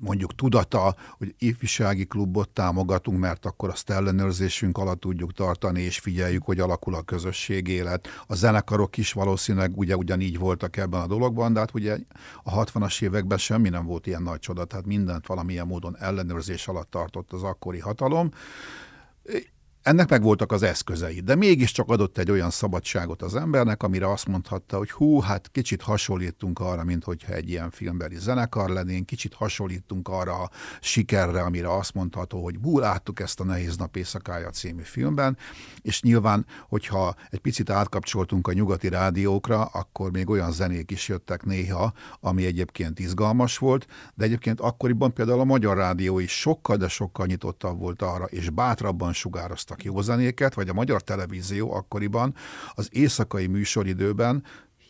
mondjuk 0.00 0.34
tudata, 0.34 0.94
hogy 1.18 1.34
ifjúsági 1.38 2.04
klubot 2.04 2.48
támogatunk, 2.48 3.18
mert 3.18 3.46
akkor 3.46 3.68
azt 3.68 3.90
ellenőrzésünk 3.90 4.78
alatt 4.78 5.00
tudjuk 5.00 5.32
tartani, 5.32 5.80
és 5.80 5.98
figyeljük, 5.98 6.44
hogy 6.44 6.60
alakul 6.60 6.94
a 6.94 7.02
közösség 7.02 7.68
élet. 7.68 8.08
A 8.26 8.34
zenekarok 8.34 8.96
is 8.96 9.12
valószínűleg 9.12 9.78
ugye 9.78 9.96
ugyanígy 9.96 10.38
voltak 10.38 10.76
ebben 10.76 11.00
a 11.00 11.06
dologban, 11.06 11.52
de 11.52 11.58
hát 11.58 11.74
ugye 11.74 11.98
a 12.42 12.64
60-as 12.64 13.02
években 13.02 13.38
semmi 13.38 13.68
nem 13.68 13.86
volt 13.86 14.06
ilyen 14.06 14.22
nagy 14.22 14.38
csoda, 14.38 14.64
tehát 14.64 14.86
mindent 14.86 15.26
valamilyen 15.26 15.66
módon 15.66 15.96
ellenőrzés 15.98 16.68
alatt 16.68 16.90
tartott 16.90 17.32
az 17.32 17.42
akkori 17.42 17.78
hatalom. 17.78 18.30
Ennek 19.82 20.10
meg 20.10 20.22
voltak 20.22 20.52
az 20.52 20.62
eszközei, 20.62 21.20
de 21.20 21.34
mégiscsak 21.34 21.88
adott 21.88 22.18
egy 22.18 22.30
olyan 22.30 22.50
szabadságot 22.50 23.22
az 23.22 23.34
embernek, 23.34 23.82
amire 23.82 24.10
azt 24.10 24.26
mondhatta, 24.26 24.76
hogy 24.76 24.90
hú, 24.90 25.20
hát 25.20 25.50
kicsit 25.52 25.82
hasonlítunk 25.82 26.58
arra, 26.60 26.84
mint 26.84 27.04
hogyha 27.04 27.32
egy 27.32 27.48
ilyen 27.48 27.70
filmbeli 27.70 28.18
zenekar 28.18 28.70
lennénk, 28.70 29.06
kicsit 29.06 29.34
hasonlítunk 29.34 30.08
arra 30.08 30.42
a 30.42 30.50
sikerre, 30.80 31.40
amire 31.40 31.74
azt 31.76 31.94
mondható, 31.94 32.42
hogy 32.42 32.58
hú, 32.62 32.78
láttuk 32.78 33.20
ezt 33.20 33.40
a 33.40 33.44
Nehéz 33.44 33.76
nap 33.76 33.96
éjszakája 33.96 34.50
című 34.50 34.82
filmben, 34.82 35.38
és 35.80 36.02
nyilván, 36.02 36.46
hogyha 36.68 37.14
egy 37.30 37.40
picit 37.40 37.70
átkapcsoltunk 37.70 38.48
a 38.48 38.52
nyugati 38.52 38.88
rádiókra, 38.88 39.64
akkor 39.64 40.10
még 40.10 40.30
olyan 40.30 40.52
zenék 40.52 40.90
is 40.90 41.08
jöttek 41.08 41.44
néha, 41.44 41.92
ami 42.20 42.44
egyébként 42.44 42.98
izgalmas 42.98 43.58
volt, 43.58 43.86
de 44.14 44.24
egyébként 44.24 44.60
akkoriban 44.60 45.12
például 45.12 45.40
a 45.40 45.44
magyar 45.44 45.76
rádió 45.76 46.18
is 46.18 46.40
sokkal, 46.40 46.76
de 46.76 46.88
sokkal 46.88 47.26
nyitottabb 47.26 47.78
volt 47.78 48.02
arra, 48.02 48.24
és 48.24 48.50
bátrabban 48.50 49.12
sugározta 49.12 49.70
játszottak 49.72 49.84
jó 49.84 50.00
zenéket, 50.00 50.54
vagy 50.54 50.68
a 50.68 50.72
magyar 50.72 51.02
televízió 51.02 51.72
akkoriban 51.72 52.34
az 52.74 52.88
éjszakai 52.90 53.46
műsoridőben 53.46 54.42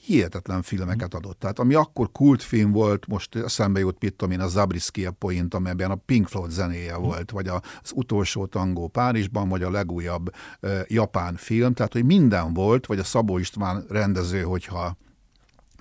hihetetlen 0.05 0.63
filmeket 0.63 1.15
adott. 1.15 1.39
Tehát 1.39 1.59
ami 1.59 1.75
akkor 1.75 2.13
kultfilm 2.13 2.73
volt, 2.73 3.07
most 3.07 3.37
eszembe 3.37 3.81
jut, 3.81 4.01
mit 4.01 4.15
tudom 4.15 4.35
én, 4.35 4.41
a 4.41 4.49
Zabriskie 4.49 5.11
Point, 5.11 5.55
amelyben 5.55 5.91
a 5.91 5.95
Pink 5.95 6.29
Floyd 6.29 6.51
zenéje 6.51 6.97
volt, 6.97 7.31
vagy 7.31 7.49
az 7.49 7.93
utolsó 7.95 8.47
tangó 8.47 8.89
Párizsban, 8.89 9.49
vagy 9.49 9.63
a 9.63 9.71
legújabb 9.71 10.31
uh, 10.63 10.81
japán 10.87 11.37
film, 11.37 11.73
tehát 11.73 11.93
hogy 11.93 12.05
minden 12.05 12.55
volt, 12.55 12.87
vagy 12.87 12.99
a 12.99 13.05
Szabó 13.05 13.39
István 13.39 13.85
rendező, 13.89 14.43
hogyha 14.43 14.97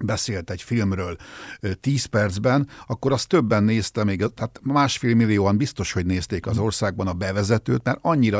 beszélt 0.03 0.49
egy 0.49 0.61
filmről 0.61 1.15
10 1.81 2.05
percben, 2.05 2.67
akkor 2.87 3.11
azt 3.11 3.27
többen 3.27 3.63
nézte 3.63 4.03
még, 4.03 4.25
tehát 4.33 4.59
másfél 4.63 5.15
millióan 5.15 5.57
biztos, 5.57 5.91
hogy 5.91 6.05
nézték 6.05 6.47
az 6.47 6.57
országban 6.57 7.07
a 7.07 7.13
bevezetőt, 7.13 7.83
mert 7.83 7.99
annyira 8.01 8.39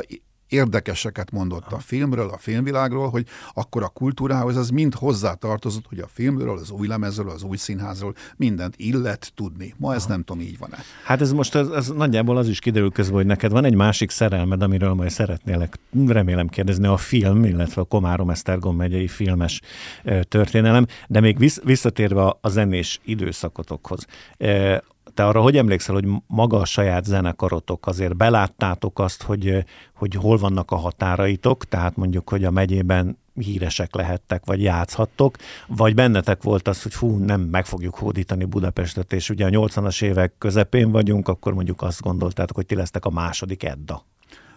érdekeseket 0.52 1.32
mondott 1.32 1.72
a 1.72 1.80
filmről, 1.80 2.30
a 2.30 2.38
filmvilágról, 2.38 3.10
hogy 3.10 3.26
akkor 3.54 3.84
a 3.84 3.88
kultúrához 3.88 4.58
az 4.58 4.70
mind 4.70 4.94
hozzátartozott, 4.94 5.86
hogy 5.88 6.00
a 6.00 6.08
filmről, 6.14 6.58
az 6.58 6.72
új 6.72 6.88
lemezről, 6.88 7.30
az 7.30 7.44
új 7.44 7.58
színházról 7.58 8.16
mindent 8.38 8.76
illet 8.78 9.32
tudni. 9.36 9.74
Ma 9.78 9.94
ez 9.94 10.04
Aha. 10.04 10.12
nem 10.12 10.24
tudom, 10.24 10.42
így 10.42 10.58
van-e. 10.58 10.78
Hát 11.06 11.22
ez 11.22 11.32
most 11.32 11.56
ez, 11.56 11.68
ez 11.68 11.88
nagyjából 11.88 12.38
az 12.38 12.48
is 12.48 12.60
kiderül 12.60 12.92
közben, 12.92 13.16
hogy 13.16 13.26
neked 13.26 13.52
van 13.52 13.66
egy 13.66 13.76
másik 13.76 14.10
szerelmed, 14.10 14.62
amiről 14.62 14.94
majd 14.94 15.10
szeretnélek 15.10 15.80
remélem 16.08 16.48
kérdezni, 16.48 16.88
a 16.88 16.98
film, 16.98 17.44
illetve 17.44 17.82
a 17.82 17.86
Komárom-Esztergom 17.86 18.76
megyei 18.76 19.08
filmes 19.08 19.62
történelem, 20.24 20.86
de 21.08 21.20
még 21.20 21.38
visszatérve 21.64 22.22
a 22.42 22.50
zenés 22.50 23.00
időszakotokhoz 23.04 24.06
te 25.14 25.28
arra 25.28 25.42
hogy 25.42 25.58
emlékszel, 25.58 25.96
hogy 25.96 26.08
maga 26.28 26.58
a 26.58 26.66
saját 26.66 27.06
zenekarotok? 27.06 27.88
Azért 27.88 28.18
beláttátok 28.18 29.00
azt, 29.00 29.24
hogy, 29.24 29.66
hogy 29.94 30.16
hol 30.16 30.38
vannak 30.38 30.72
a 30.72 30.76
határaitok, 30.76 31.66
tehát 31.66 31.96
mondjuk, 31.96 32.30
hogy 32.30 32.44
a 32.44 32.52
megyében 32.52 33.18
híresek 33.34 33.96
lehettek, 33.96 34.46
vagy 34.46 34.62
játszhattok, 34.62 35.38
vagy 35.68 35.96
bennetek 35.96 36.44
volt 36.44 36.68
az, 36.68 36.84
hogy 36.84 36.94
fú, 36.94 37.18
nem 37.18 37.42
meg 37.42 37.66
fogjuk 37.66 37.96
hódítani 37.96 38.46
Budapestet, 38.46 39.14
és 39.14 39.30
ugye 39.30 39.46
a 39.46 39.50
80-as 39.50 40.04
évek 40.04 40.34
közepén 40.38 40.92
vagyunk, 40.92 41.28
akkor 41.28 41.54
mondjuk 41.54 41.82
azt 41.82 42.02
gondoltátok, 42.02 42.56
hogy 42.56 42.66
ti 42.66 42.76
lesztek 42.76 43.06
a 43.06 43.10
második 43.10 43.64
Edda. 43.64 44.06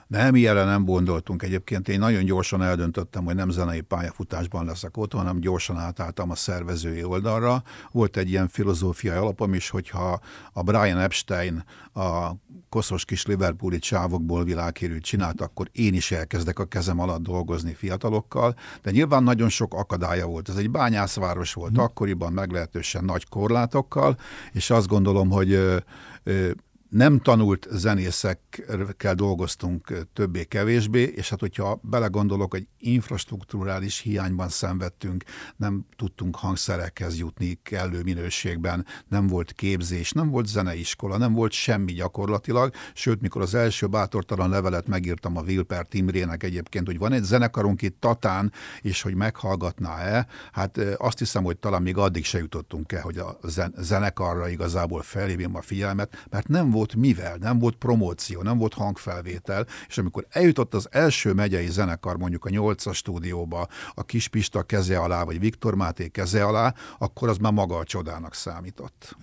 Nem, 0.07 0.35
ilyenre 0.35 0.65
nem 0.65 0.85
gondoltunk 0.85 1.43
egyébként. 1.43 1.89
Én 1.89 1.99
nagyon 1.99 2.25
gyorsan 2.25 2.63
eldöntöttem, 2.63 3.25
hogy 3.25 3.35
nem 3.35 3.51
zenei 3.51 3.81
pályafutásban 3.81 4.65
leszek 4.65 4.97
ott, 4.97 5.13
hanem 5.13 5.41
gyorsan 5.41 5.77
átálltam 5.79 6.31
a 6.31 6.35
szervezői 6.35 7.05
oldalra. 7.05 7.63
Volt 7.91 8.17
egy 8.17 8.29
ilyen 8.29 8.49
filozófiai 8.49 9.17
alapom 9.17 9.55
is, 9.55 9.69
hogyha 9.69 10.21
a 10.53 10.63
Brian 10.63 10.99
Epstein 10.99 11.65
a 11.95 12.31
koszos 12.69 13.05
kis 13.05 13.27
Liverpooli 13.27 13.79
csávokból 13.79 14.45
világhírűt 14.45 15.03
csinált, 15.03 15.41
akkor 15.41 15.69
én 15.73 15.95
is 15.95 16.11
elkezdek 16.11 16.59
a 16.59 16.65
kezem 16.65 17.01
alatt 17.01 17.23
dolgozni 17.23 17.75
fiatalokkal, 17.75 18.55
de 18.83 18.91
nyilván 18.91 19.23
nagyon 19.23 19.49
sok 19.49 19.75
akadálya 19.75 20.27
volt. 20.27 20.49
Ez 20.49 20.57
egy 20.57 20.71
bányászváros 20.71 21.53
volt 21.53 21.73
hmm. 21.73 21.83
akkoriban, 21.83 22.33
meglehetősen 22.33 23.05
nagy 23.05 23.29
korlátokkal, 23.29 24.17
és 24.53 24.71
azt 24.71 24.87
gondolom, 24.87 25.31
hogy 25.31 25.53
ö, 25.53 25.77
ö, 26.23 26.51
nem 26.95 27.19
tanult 27.19 27.67
zenészekkel 27.71 29.15
dolgoztunk 29.15 30.07
többé-kevésbé, 30.13 31.03
és 31.03 31.29
hát 31.31 31.41
hogyha 31.41 31.81
belegondolok, 31.83 32.51
hogy 32.51 32.67
infrastruktúrális 32.79 33.99
hiányban 33.99 34.49
szenvedtünk, 34.49 35.25
nem 35.57 35.87
tudtunk 35.97 36.37
hangszerekhez 36.37 37.19
jutni 37.19 37.59
kellő 37.63 38.03
minőségben, 38.03 38.87
nem 39.09 39.27
volt 39.27 39.53
képzés, 39.53 40.13
nem 40.13 40.31
volt 40.31 40.47
zeneiskola, 40.47 41.17
nem 41.17 41.33
volt 41.33 41.53
semmi 41.53 41.93
gyakorlatilag, 41.93 42.75
sőt, 42.93 43.21
mikor 43.21 43.43
az 43.43 43.55
első 43.55 43.87
bátortalan 43.87 44.51
levelet 44.51 44.87
megírtam 44.87 45.37
a 45.37 45.43
Wilper 45.43 45.87
Timrének 45.87 46.43
egyébként, 46.43 46.87
hogy 46.87 46.99
van 46.99 47.13
egy 47.13 47.23
zenekarunk 47.23 47.83
itt 47.83 48.01
Tatán, 48.01 48.53
és 48.81 49.03
hogy 49.03 49.15
meghallgatná-e, 49.15 50.27
hát 50.53 50.79
azt 50.97 51.19
hiszem, 51.19 51.45
hogy 51.45 51.57
talán 51.57 51.83
még 51.83 51.97
addig 51.97 52.25
se 52.25 52.39
jutottunk 52.39 52.93
el, 52.93 53.03
hogy 53.03 53.19
a 53.19 53.39
zenekarra 53.77 54.49
igazából 54.49 55.03
felhívjam 55.03 55.57
a 55.57 55.63
figyelmet, 55.63 56.27
mert 56.31 56.49
nem 56.49 56.71
volt 56.71 56.83
volt 56.85 57.07
mivel, 57.07 57.37
nem 57.41 57.59
volt 57.59 57.77
promóció, 57.77 58.43
nem 58.43 58.59
volt 58.59 58.75
hangfelvétel, 58.75 59.67
és 59.89 59.99
amikor 59.99 60.27
eljutott 60.31 60.75
az 60.75 60.89
első 60.91 61.33
megyei 61.33 61.67
zenekar 61.67 62.17
mondjuk 62.17 62.45
a 62.45 62.51
nyolcas 62.51 62.97
stúdióba, 62.97 63.69
a 63.95 64.05
Kis 64.05 64.29
Pista 64.29 64.63
keze 64.63 64.99
alá, 64.99 65.25
vagy 65.25 65.41
Viktor 65.41 65.75
Máté 65.75 66.09
keze 66.09 66.45
alá, 66.45 66.75
akkor 66.99 67.29
az 67.29 67.37
már 67.37 67.53
maga 67.53 67.77
a 67.77 67.85
csodának 67.85 68.35
számított. 68.35 69.17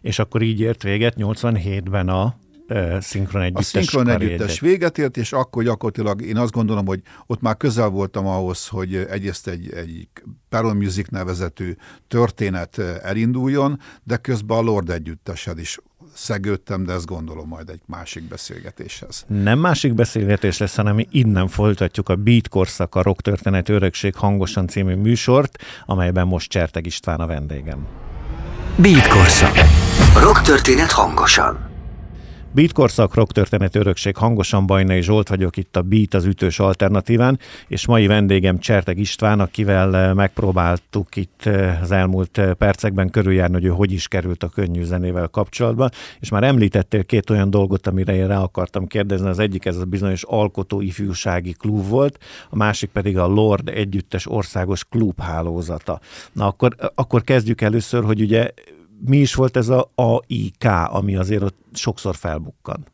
És 0.00 0.18
akkor 0.18 0.42
így 0.42 0.60
ért 0.60 0.82
véget 0.82 1.14
87-ben 1.16 2.08
a 2.08 2.36
szinkron 3.00 3.42
együttes. 3.42 3.74
A 3.74 3.78
szinkron 3.78 4.08
együttes 4.08 4.60
véget 4.60 4.98
ért, 4.98 5.16
és 5.16 5.32
akkor 5.32 5.62
gyakorlatilag 5.62 6.22
én 6.22 6.36
azt 6.36 6.52
gondolom, 6.52 6.86
hogy 6.86 7.02
ott 7.26 7.40
már 7.40 7.56
közel 7.56 7.88
voltam 7.88 8.26
ahhoz, 8.26 8.66
hogy 8.66 8.94
egyrészt 8.94 9.48
egy, 9.48 9.72
egy 9.72 10.08
Peron 10.48 10.76
Music 10.76 11.08
nevezetű 11.08 11.74
történet 12.08 12.78
elinduljon, 12.78 13.80
de 14.04 14.16
közben 14.16 14.58
a 14.58 14.60
Lord 14.60 14.90
együttesed 14.90 15.58
is 15.58 15.78
szegődtem, 16.18 16.84
de 16.84 16.92
ezt 16.92 17.06
gondolom 17.06 17.48
majd 17.48 17.68
egy 17.68 17.80
másik 17.86 18.22
beszélgetéshez. 18.28 19.24
Nem 19.26 19.58
másik 19.58 19.94
beszélgetés 19.94 20.58
lesz, 20.58 20.76
hanem 20.76 21.06
innen 21.10 21.48
folytatjuk 21.48 22.08
a 22.08 22.16
Beat 22.16 22.48
Korszak, 22.48 22.94
a 22.94 23.02
Rock 23.02 23.20
Történet 23.20 23.68
Örökség 23.68 24.14
hangosan 24.14 24.66
című 24.66 24.94
műsort, 24.94 25.58
amelyben 25.86 26.26
most 26.26 26.50
Cserteg 26.50 26.86
István 26.86 27.20
a 27.20 27.26
vendégem. 27.26 27.86
Beat 28.76 29.08
Korszak. 29.08 29.56
Rock 30.22 30.40
Történet 30.40 30.90
hangosan. 30.90 31.67
Beat 32.52 32.72
korszak, 32.72 33.14
rock 33.14 33.32
történet 33.32 33.74
örökség, 33.74 34.16
hangosan 34.16 34.66
Bajnai 34.66 35.02
Zsolt 35.02 35.28
vagyok 35.28 35.56
itt 35.56 35.76
a 35.76 35.82
Beat 35.82 36.14
az 36.14 36.24
ütős 36.24 36.58
alternatíván, 36.58 37.38
és 37.66 37.86
mai 37.86 38.06
vendégem 38.06 38.58
Cserteg 38.58 38.98
István, 38.98 39.40
akivel 39.40 39.96
eh, 39.96 40.14
megpróbáltuk 40.14 41.16
itt 41.16 41.46
eh, 41.46 41.82
az 41.82 41.90
elmúlt 41.90 42.38
eh, 42.38 42.54
percekben 42.54 43.10
körüljárni, 43.10 43.54
hogy 43.54 43.64
ő 43.64 43.68
hogy 43.68 43.92
is 43.92 44.08
került 44.08 44.42
a 44.42 44.48
könnyű 44.48 44.82
zenével 44.82 45.28
kapcsolatba, 45.28 45.90
és 46.20 46.28
már 46.28 46.42
említettél 46.42 47.04
két 47.04 47.30
olyan 47.30 47.50
dolgot, 47.50 47.86
amire 47.86 48.14
én 48.14 48.26
rá 48.26 48.38
akartam 48.38 48.86
kérdezni, 48.86 49.28
az 49.28 49.38
egyik 49.38 49.64
ez 49.64 49.76
a 49.76 49.84
bizonyos 49.84 50.22
alkotó 50.22 50.80
ifjúsági 50.80 51.52
klub 51.52 51.88
volt, 51.88 52.18
a 52.50 52.56
másik 52.56 52.90
pedig 52.90 53.18
a 53.18 53.26
Lord 53.26 53.68
együttes 53.68 54.30
országos 54.30 54.84
klubhálózata. 54.84 56.00
Na 56.32 56.46
akkor, 56.46 56.74
akkor 56.94 57.24
kezdjük 57.24 57.60
először, 57.60 58.04
hogy 58.04 58.20
ugye 58.20 58.50
mi 59.06 59.16
is 59.16 59.34
volt 59.34 59.56
ez 59.56 59.68
a 59.68 59.90
AIK, 59.94 60.64
ami 60.84 61.16
azért 61.16 61.42
ott 61.42 61.58
sokszor 61.72 62.14
felbukkan? 62.14 62.86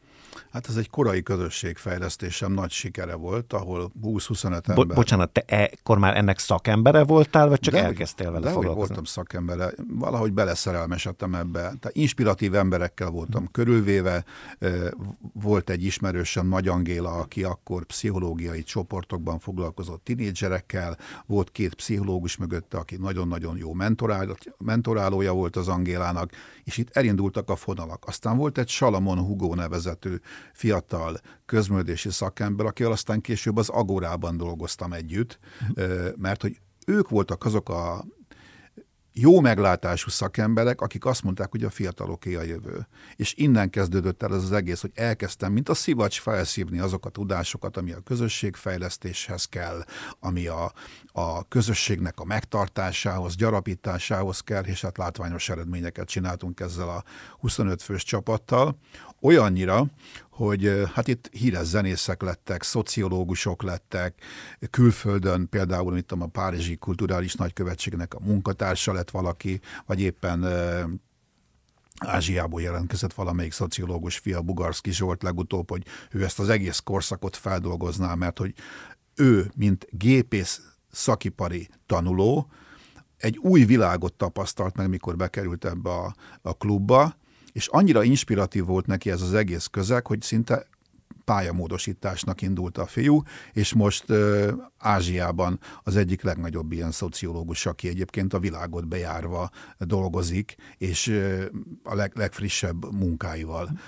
Hát 0.54 0.68
ez 0.68 0.76
egy 0.76 0.90
korai 0.90 1.23
közösségfejlesztésem 1.23 2.52
nagy 2.52 2.70
sikere 2.70 3.14
volt, 3.14 3.52
ahol 3.52 3.92
20-25 4.02 4.44
ember... 4.44 4.75
Bo- 4.75 4.94
bocsánat, 4.94 5.30
te 5.30 5.40
ekkor 5.46 5.99
már 5.99 6.16
ennek 6.16 6.38
szakembere 6.38 7.04
voltál, 7.04 7.49
vagy 7.49 7.61
csak 7.61 7.75
de, 7.75 7.82
elkezdtél 7.82 8.30
vele 8.30 8.44
de 8.44 8.52
foglalkozni? 8.52 8.87
voltam 8.87 9.04
szakembere, 9.04 9.70
valahogy 9.88 10.32
beleszerelmesedtem 10.32 11.34
ebbe. 11.34 11.61
Tehát 11.61 11.90
inspiratív 11.92 12.54
emberekkel 12.54 13.11
voltam 13.11 13.40
hmm. 13.40 13.50
körülvéve, 13.52 14.25
volt 15.32 15.70
egy 15.70 15.84
ismerősöm, 15.84 16.49
Nagy 16.49 16.68
Angéla, 16.68 17.11
aki 17.11 17.44
akkor 17.44 17.84
pszichológiai 17.84 18.62
csoportokban 18.62 19.38
foglalkozott 19.38 20.04
tinédzserekkel, 20.04 20.96
volt 21.26 21.50
két 21.50 21.75
pszichológus 21.75 22.37
mögötte, 22.37 22.78
aki 22.78 22.96
nagyon-nagyon 22.96 23.56
jó 23.56 23.73
mentorál, 23.73 24.37
mentorálója 24.58 25.32
volt 25.32 25.56
az 25.56 25.68
Angélának, 25.68 26.30
és 26.64 26.76
itt 26.76 26.97
elindultak 26.97 27.50
a 27.50 27.56
fonalak. 27.56 28.04
Aztán 28.06 28.37
volt 28.37 28.59
egy 28.59 28.68
Salamon 28.68 29.18
Hugo 29.18 29.54
nevezető 29.54 30.21
fiatal 30.52 31.21
közművelési 31.47 32.11
szakember, 32.11 32.66
akivel 32.66 32.92
aztán 32.92 33.21
később 33.21 33.56
az 33.56 33.68
Agorában 33.68 34.37
dolgoztam 34.37 34.92
együtt, 34.92 35.38
mert 36.16 36.42
hogy 36.42 36.61
ők 36.87 37.09
voltak 37.09 37.44
azok 37.44 37.68
a 37.68 38.04
jó 39.16 39.40
meglátású 39.40 40.11
szakemberek, 40.11 40.80
akik 40.80 41.04
azt 41.04 41.23
mondták, 41.23 41.50
hogy 41.50 41.64
a 41.64 41.71
fiataloké 41.71 42.35
a 42.35 42.42
jövő. 42.42 42.87
És 43.16 43.35
innen 43.37 43.71
kezdődött 43.71 44.23
el 44.23 44.35
ez 44.35 44.42
az 44.42 44.52
egész, 44.52 44.80
hogy 44.80 44.90
elkezdtem, 44.94 45.52
mint 45.52 45.68
a 45.68 45.75
szivacs 45.75 46.21
felszívni 46.21 46.78
azok 46.78 47.06
a 47.06 47.09
tudásokat, 47.09 47.76
ami 47.76 47.92
a 47.92 48.00
közösségfejlesztéshez 48.00 49.44
kell, 49.44 49.85
ami 50.21 50.47
a, 50.47 50.73
a 51.12 51.49
közösségnek 51.49 52.21
a 52.21 52.25
megtartásához, 52.25 53.37
gyarapításához 53.37 54.40
kell, 54.40 54.64
és 54.64 54.80
hát 54.80 54.99
látványos 54.99 55.49
eredményeket 55.49 56.09
csináltunk 56.09 56.61
ezzel 56.61 56.88
a 56.88 57.04
25 57.38 57.83
fős 57.83 58.04
csapattal. 58.04 58.78
Olyannyira, 59.25 59.87
hogy 60.31 60.83
hát 60.95 61.09
itt 61.09 61.28
híres 61.33 61.66
zenészek 61.66 62.23
lettek, 62.23 62.62
szociológusok 62.62 63.62
lettek, 63.62 64.23
külföldön 64.71 65.49
például 65.49 65.97
itt 65.97 66.12
a 66.12 66.26
Párizsi 66.26 66.76
Kulturális 66.76 67.35
Nagykövetségnek 67.35 68.14
a 68.14 68.21
munkatársa 68.21 68.93
lett 68.93 69.11
valaki, 69.11 69.61
vagy 69.87 70.00
éppen 70.00 70.45
Ázsiából 71.99 72.62
jelentkezett 72.62 73.12
valamelyik 73.14 73.52
szociológus 73.52 74.19
fia, 74.19 74.43
Bugarszki 74.43 74.93
Zsolt 74.93 75.23
legutóbb, 75.23 75.71
hogy 75.71 75.85
ő 76.11 76.25
ezt 76.25 76.38
az 76.38 76.49
egész 76.49 76.78
korszakot 76.78 77.37
feldolgozná, 77.37 78.14
mert 78.14 78.38
hogy 78.38 78.54
ő, 79.14 79.50
mint 79.57 79.87
gépész 79.90 80.61
szakipari 80.90 81.69
tanuló, 81.87 82.50
egy 83.16 83.38
új 83.38 83.64
világot 83.64 84.12
tapasztalt 84.12 84.76
meg, 84.76 84.88
mikor 84.88 85.16
bekerült 85.16 85.64
ebbe 85.64 85.90
a, 85.90 86.14
a 86.43 86.57
klubba, 86.57 87.23
és 87.54 87.66
annyira 87.66 88.02
inspiratív 88.02 88.64
volt 88.64 88.87
neki 88.87 89.11
ez 89.11 89.23
az 89.23 89.34
egész 89.34 89.66
közeg, 89.66 90.06
hogy 90.06 90.23
szinte 90.23 90.66
pályamódosításnak 91.25 92.43
indult 92.43 92.78
a 92.78 92.87
fiú, 92.87 93.23
és 93.52 93.73
most 93.73 94.04
Ázsiában 94.78 95.59
az 95.83 95.97
egyik 95.97 96.23
legnagyobb 96.23 96.73
ilyen 96.73 96.90
szociológus, 96.90 97.66
aki 97.66 97.88
egyébként 97.88 98.33
a 98.35 98.38
világot 98.38 98.88
bejárva 98.88 99.50
dolgozik, 99.78 100.54
és 100.78 101.21
a 101.83 101.95
leg, 101.95 102.12
legfrissebb 102.14 102.93
munkáival 102.93 103.78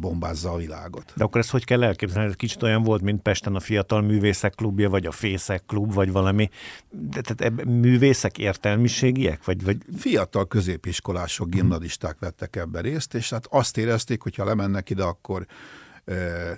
bombázza 0.00 0.52
a 0.52 0.56
világot. 0.56 1.12
De 1.16 1.24
akkor 1.24 1.40
ezt 1.40 1.50
hogy 1.50 1.64
kell 1.64 1.82
elképzelni? 1.82 2.28
Ez 2.28 2.34
kicsit 2.34 2.62
olyan 2.62 2.82
volt, 2.82 3.02
mint 3.02 3.22
Pesten 3.22 3.54
a 3.54 3.60
Fiatal 3.60 4.02
Művészek 4.02 4.54
Klubja, 4.54 4.90
vagy 4.90 5.06
a 5.06 5.12
Fészek 5.12 5.62
Klub, 5.66 5.92
vagy 5.92 6.12
valami. 6.12 6.48
De 6.90 7.20
tehát 7.20 7.64
művészek 7.64 8.38
értelmiségiek? 8.38 9.44
Vagy, 9.44 9.64
vagy... 9.64 9.78
Fiatal 9.96 10.46
középiskolások, 10.46 11.50
gimnadisták 11.50 12.18
vettek 12.18 12.56
ebbe 12.56 12.80
részt, 12.80 13.14
és 13.14 13.30
hát 13.30 13.46
azt 13.50 13.76
érezték, 13.76 14.22
hogy 14.22 14.34
ha 14.34 14.44
lemennek 14.44 14.90
ide, 14.90 15.02
akkor 15.02 15.46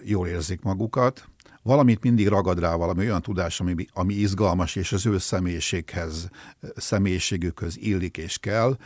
jól 0.05 0.29
érzik 0.29 0.62
magukat. 0.62 1.29
Valamit 1.62 2.03
mindig 2.03 2.29
ragad 2.29 2.59
rá 2.59 2.75
valami 2.75 3.00
olyan 3.00 3.23
tudás, 3.23 3.61
ami, 3.61 3.75
ami 3.93 4.15
izgalmas, 4.15 4.76
és 4.76 4.93
az 4.93 5.07
ő 5.07 5.19
személyiséghez, 5.19 6.29
személyiségükhöz 6.76 7.76
illik 7.79 8.17
és 8.17 8.38
kell. 8.38 8.76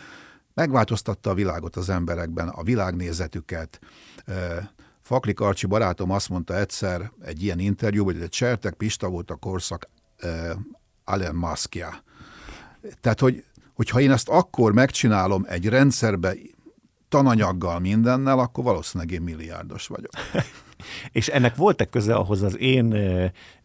Megváltoztatta 0.55 1.31
a 1.31 1.35
világot 1.35 1.77
az 1.77 1.89
emberekben, 1.89 2.49
a 2.49 2.63
világnézetüket. 2.63 3.81
E, 4.25 4.73
Fakli 5.03 5.35
Karcsi 5.35 5.67
barátom 5.67 6.11
azt 6.11 6.29
mondta 6.29 6.57
egyszer 6.57 7.13
egy 7.25 7.43
ilyen 7.43 7.59
interjúban, 7.59 8.15
hogy 8.15 8.23
egy 8.23 8.29
Csertek 8.29 8.75
Pista 8.75 9.09
volt 9.09 9.31
a 9.31 9.37
korszak 9.37 9.89
Allen 11.05 11.35
Muskja. 11.35 12.05
Tehát, 13.01 13.21
hogy, 13.21 13.45
hogyha 13.75 14.01
én 14.01 14.11
ezt 14.11 14.29
akkor 14.29 14.73
megcsinálom 14.73 15.45
egy 15.49 15.69
rendszerbe, 15.69 16.35
tananyaggal, 17.11 17.79
mindennel, 17.79 18.39
akkor 18.39 18.65
valószínűleg 18.65 19.13
én 19.13 19.23
milliárdos 19.23 19.87
vagyok. 19.87 20.11
És 21.13 21.29
ennek 21.29 21.57
volt-e 21.57 21.85
köze 21.85 22.15
ahhoz 22.15 22.43
az 22.43 22.59
én 22.59 22.95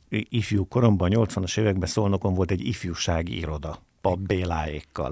ifjú 0.10 0.68
koromban, 0.68 1.12
80-as 1.14 1.60
években 1.60 1.90
Szolnokon 1.90 2.34
volt 2.34 2.52
egy 2.52 2.68
ifjúsági 2.68 3.38
iroda, 3.38 3.80
Pap 4.02 4.20
Béláékkal 4.20 5.12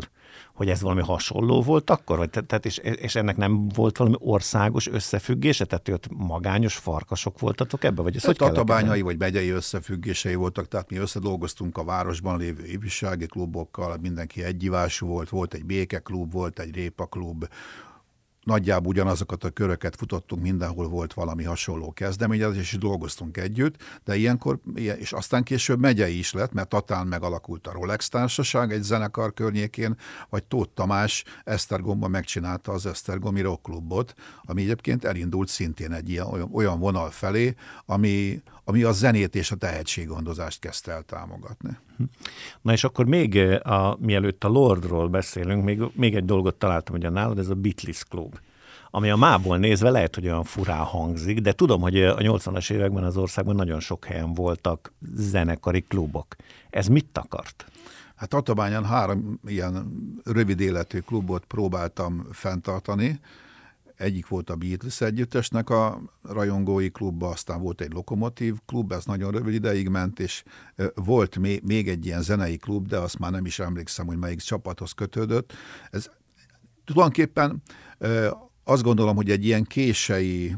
hogy 0.53 0.69
ez 0.69 0.81
valami 0.81 1.01
hasonló 1.01 1.61
volt 1.61 1.89
akkor? 1.89 2.17
Vagy, 2.17 2.29
tehát 2.29 2.65
és, 2.65 2.77
és 2.77 3.15
ennek 3.15 3.37
nem 3.37 3.67
volt 3.67 3.97
valami 3.97 4.15
országos 4.19 4.87
összefüggése? 4.87 5.65
Tehát 5.65 5.89
ott 5.89 6.07
magányos 6.09 6.75
farkasok 6.75 7.39
voltatok 7.39 7.83
ebbe? 7.83 8.01
Vagy 8.01 8.15
ez 8.15 8.23
hogy 8.23 8.35
Tatabányai 8.35 9.01
vagy 9.01 9.17
megyei 9.17 9.49
összefüggései 9.49 10.35
voltak, 10.35 10.67
tehát 10.67 10.89
mi 10.89 10.97
összedolgoztunk 10.97 11.77
a 11.77 11.83
városban 11.83 12.37
lévő 12.37 12.65
ifjúsági 12.65 13.25
klubokkal, 13.25 13.97
mindenki 14.01 14.43
egyivású 14.43 15.07
volt, 15.07 15.29
volt 15.29 15.53
egy 15.53 15.65
békeklub, 15.65 16.31
volt 16.31 16.59
egy 16.59 16.75
répaklub, 16.75 17.47
nagyjából 18.43 18.87
ugyanazokat 18.87 19.43
a 19.43 19.49
köröket 19.49 19.95
futottunk, 19.95 20.41
mindenhol 20.41 20.87
volt 20.87 21.13
valami 21.13 21.43
hasonló 21.43 21.91
kezdeményezés, 21.91 22.71
és 22.71 22.77
dolgoztunk 22.77 23.37
együtt, 23.37 23.75
de 24.03 24.15
ilyenkor, 24.15 24.59
és 24.75 25.11
aztán 25.11 25.43
később 25.43 25.79
megyei 25.79 26.17
is 26.17 26.33
lett, 26.33 26.53
mert 26.53 26.69
Tatán 26.69 27.07
megalakult 27.07 27.67
a 27.67 27.71
Rolex 27.71 28.09
Társaság 28.09 28.71
egy 28.71 28.81
zenekar 28.83 29.33
környékén, 29.33 29.97
vagy 30.29 30.43
Tóth 30.43 30.73
Tamás 30.73 31.23
Esztergomban 31.43 32.09
megcsinálta 32.09 32.71
az 32.71 32.85
Esztergomi 32.85 33.41
Rock 33.41 33.63
Clubot, 33.63 34.13
ami 34.45 34.61
egyébként 34.61 35.05
elindult 35.05 35.47
szintén 35.47 35.91
egy 35.91 36.09
ilyen, 36.09 36.25
olyan, 36.25 36.49
olyan 36.53 36.79
vonal 36.79 37.09
felé, 37.09 37.55
ami, 37.85 38.41
ami 38.63 38.83
a 38.83 38.91
zenét 38.91 39.35
és 39.35 39.51
a 39.51 39.55
tehetséggondozást 39.55 40.59
kezdte 40.59 40.91
el 40.91 41.01
támogatni. 41.01 41.77
Na 42.61 42.71
és 42.71 42.83
akkor 42.83 43.05
még, 43.05 43.37
a, 43.63 43.97
mielőtt 43.99 44.43
a 44.43 44.47
Lordról 44.47 45.07
beszélünk, 45.07 45.63
még, 45.63 45.81
még 45.93 46.15
egy 46.15 46.25
dolgot 46.25 46.55
találtam 46.55 46.95
hogy 46.95 47.05
a 47.05 47.09
nálad, 47.09 47.39
ez 47.39 47.49
a 47.49 47.55
Beatles 47.55 48.03
Club 48.03 48.39
ami 48.95 49.09
a 49.09 49.15
mából 49.15 49.57
nézve 49.57 49.89
lehet, 49.89 50.15
hogy 50.15 50.25
olyan 50.25 50.43
furá 50.43 50.77
hangzik, 50.77 51.39
de 51.39 51.51
tudom, 51.51 51.81
hogy 51.81 52.03
a 52.03 52.15
80-as 52.15 52.71
években 52.71 53.03
az 53.03 53.17
országban 53.17 53.55
nagyon 53.55 53.79
sok 53.79 54.05
helyen 54.05 54.33
voltak 54.33 54.93
zenekari 55.13 55.81
klubok. 55.81 56.35
Ez 56.69 56.87
mit 56.87 57.17
akart? 57.17 57.65
Hát 58.15 58.29
Tatabányán 58.29 58.85
három 58.85 59.39
ilyen 59.45 59.93
rövid 60.23 60.59
életű 60.59 60.99
klubot 60.99 61.45
próbáltam 61.45 62.27
fenntartani, 62.31 63.19
egyik 63.97 64.27
volt 64.27 64.49
a 64.49 64.55
Beatles 64.55 65.01
együttesnek 65.01 65.69
a 65.69 66.01
rajongói 66.21 66.89
klubba, 66.91 67.29
aztán 67.29 67.61
volt 67.61 67.81
egy 67.81 67.93
lokomotív 67.93 68.55
klub, 68.65 68.91
ez 68.91 69.05
nagyon 69.05 69.31
rövid 69.31 69.53
ideig 69.53 69.87
ment, 69.87 70.19
és 70.19 70.43
volt 70.95 71.37
még 71.63 71.87
egy 71.87 72.05
ilyen 72.05 72.21
zenei 72.21 72.57
klub, 72.57 72.87
de 72.87 72.97
azt 72.97 73.19
már 73.19 73.31
nem 73.31 73.45
is 73.45 73.59
emlékszem, 73.59 74.05
hogy 74.05 74.17
melyik 74.17 74.39
csapathoz 74.39 74.91
kötődött. 74.91 75.53
Ez 75.91 76.09
tulajdonképpen 76.85 77.61
azt 78.63 78.83
gondolom, 78.83 79.15
hogy 79.15 79.29
egy 79.29 79.45
ilyen 79.45 79.63
kései 79.63 80.55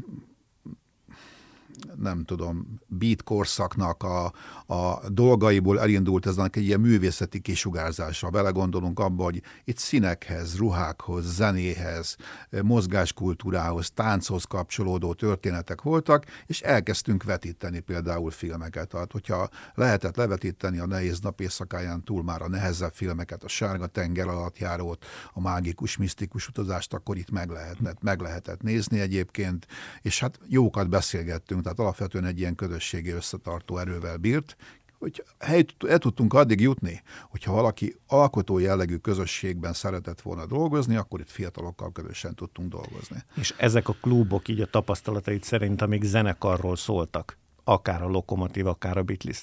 nem 1.98 2.24
tudom, 2.24 2.80
beat 2.86 3.22
korszaknak 3.22 4.02
a, 4.02 4.32
a 4.74 5.08
dolgaiból 5.08 5.80
elindult 5.80 6.26
ez 6.26 6.36
egy 6.36 6.56
ilyen 6.56 6.80
művészeti 6.80 7.40
kisugárzása. 7.40 8.30
Vele 8.30 8.50
gondolunk 8.50 8.98
abba, 8.98 9.24
hogy 9.24 9.42
itt 9.64 9.78
színekhez, 9.78 10.56
ruhákhoz, 10.56 11.34
zenéhez, 11.34 12.16
mozgáskultúrához, 12.62 13.90
tánchoz 13.90 14.44
kapcsolódó 14.44 15.14
történetek 15.14 15.82
voltak, 15.82 16.24
és 16.46 16.60
elkezdtünk 16.60 17.22
vetíteni 17.22 17.80
például 17.80 18.30
filmeket. 18.30 18.88
Tehát, 18.88 19.12
hogyha 19.12 19.48
lehetett 19.74 20.16
levetíteni 20.16 20.78
a 20.78 20.86
nehéz 20.86 21.20
nap 21.20 21.40
éjszakáján 21.40 22.04
túl 22.04 22.22
már 22.22 22.42
a 22.42 22.48
nehezebb 22.48 22.92
filmeket, 22.92 23.44
a 23.44 23.48
sárga 23.48 23.86
tenger 23.86 24.28
alatt 24.28 24.58
járót, 24.58 25.04
a 25.32 25.40
mágikus, 25.40 25.96
misztikus 25.96 26.48
utazást, 26.48 26.94
akkor 26.94 27.16
itt 27.16 27.30
meg 27.30 27.50
lehetett, 27.50 28.02
meg 28.02 28.20
lehetett 28.20 28.62
nézni 28.62 29.00
egyébként, 29.00 29.66
és 30.02 30.20
hát 30.20 30.38
jókat 30.48 30.88
beszélgettünk, 30.88 31.65
tehát 31.66 31.80
alapvetően 31.80 32.24
egy 32.24 32.38
ilyen 32.38 32.54
közösségi 32.54 33.10
összetartó 33.10 33.78
erővel 33.78 34.16
bírt, 34.16 34.56
hogy 34.98 35.24
el 35.88 35.98
tudtunk 35.98 36.34
addig 36.34 36.60
jutni, 36.60 37.02
hogyha 37.28 37.52
valaki 37.52 37.96
alkotó 38.06 38.58
jellegű 38.58 38.96
közösségben 38.96 39.72
szeretett 39.72 40.20
volna 40.20 40.46
dolgozni, 40.46 40.96
akkor 40.96 41.20
itt 41.20 41.30
fiatalokkal 41.30 41.92
közösen 41.92 42.34
tudtunk 42.34 42.70
dolgozni. 42.70 43.16
És 43.36 43.54
ezek 43.56 43.88
a 43.88 43.96
klubok 44.00 44.48
így 44.48 44.60
a 44.60 44.66
tapasztalatait 44.66 45.44
szerint, 45.44 45.82
amik 45.82 46.02
zenekarról 46.02 46.76
szóltak, 46.76 47.38
akár 47.64 48.02
a 48.02 48.08
Lokomotív, 48.08 48.66
akár 48.66 48.96
a 48.96 49.02
Beatles, 49.02 49.42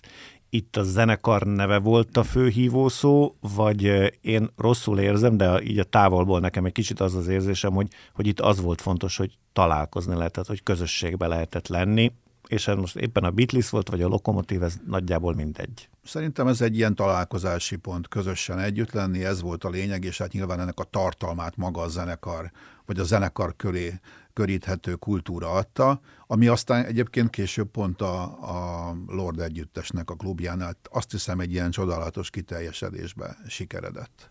itt 0.50 0.78
a 0.78 0.84
zenekar 0.84 1.44
neve 1.44 1.78
volt 1.78 2.18
a 2.18 2.24
főhívó 2.24 2.90
szó, 2.90 3.36
vagy 3.40 3.84
én 4.22 4.50
rosszul 4.58 5.00
érzem, 5.00 5.38
de 5.38 5.62
így 5.62 5.80
a 5.80 5.84
távolból 5.84 6.40
nekem 6.40 6.66
egy 6.66 6.72
kicsit 6.72 7.00
az 7.00 7.16
az 7.16 7.28
érzésem, 7.28 7.74
hogy, 7.74 7.88
hogy 8.14 8.28
itt 8.28 8.40
az 8.40 8.62
volt 8.62 8.82
fontos, 8.82 9.18
hogy 9.18 9.38
találkozni 9.54 10.16
lehetett, 10.16 10.48
hogy 10.48 10.64
közösségbe 10.64 11.28
lehetett 11.28 11.68
lenni, 11.68 12.12
és 12.48 12.68
ez 12.68 12.76
most 12.76 12.96
éppen 12.96 13.24
a 13.24 13.32
Beatles 13.32 13.70
volt, 13.70 13.90
vagy 13.90 14.02
a 14.02 14.08
Lokomotív, 14.08 14.64
ez 14.64 14.76
nagyjából 14.88 15.34
mindegy. 15.34 15.90
Szerintem 16.04 16.48
ez 16.48 16.62
egy 16.62 16.76
ilyen 16.76 16.96
találkozási 16.96 17.76
pont, 17.76 18.08
közösen 18.08 18.60
együtt 18.60 18.92
lenni, 18.92 19.24
ez 19.24 19.42
volt 19.42 19.64
a 19.64 19.70
lényeg, 19.70 20.04
és 20.04 20.18
hát 20.18 20.32
nyilván 20.32 20.60
ennek 20.60 20.80
a 20.80 20.84
tartalmát 20.84 21.58
maga 21.58 21.82
a 21.82 21.88
zenekar, 21.88 22.52
vagy 22.86 23.00
a 23.00 23.04
zenekar 23.04 23.56
köré 23.56 24.00
köríthető 24.34 24.94
kultúra 24.96 25.52
adta, 25.52 26.02
ami 26.28 26.48
aztán 26.48 26.86
egyébként 26.86 27.30
később 27.30 27.68
pont 27.68 28.02
a, 28.02 28.24
a 28.24 28.96
Lord 29.08 29.40
együttesnek 29.40 30.10
a 30.10 30.16
klubjánál 30.16 30.78
azt 30.92 31.12
hiszem 31.12 31.40
egy 31.40 31.52
ilyen 31.52 31.72
csodálatos 31.72 32.30
kiteljesedésbe 32.30 33.38
sikeredett. 33.48 34.28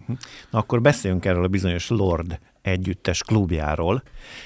Na 0.50 0.58
akkor 0.58 0.80
beszéljünk 0.80 1.24
erről 1.24 1.44
a 1.44 1.48
bizonyos 1.48 1.88
Lord 1.88 2.38
együttes 2.62 3.22
klubjáról, 3.22 4.02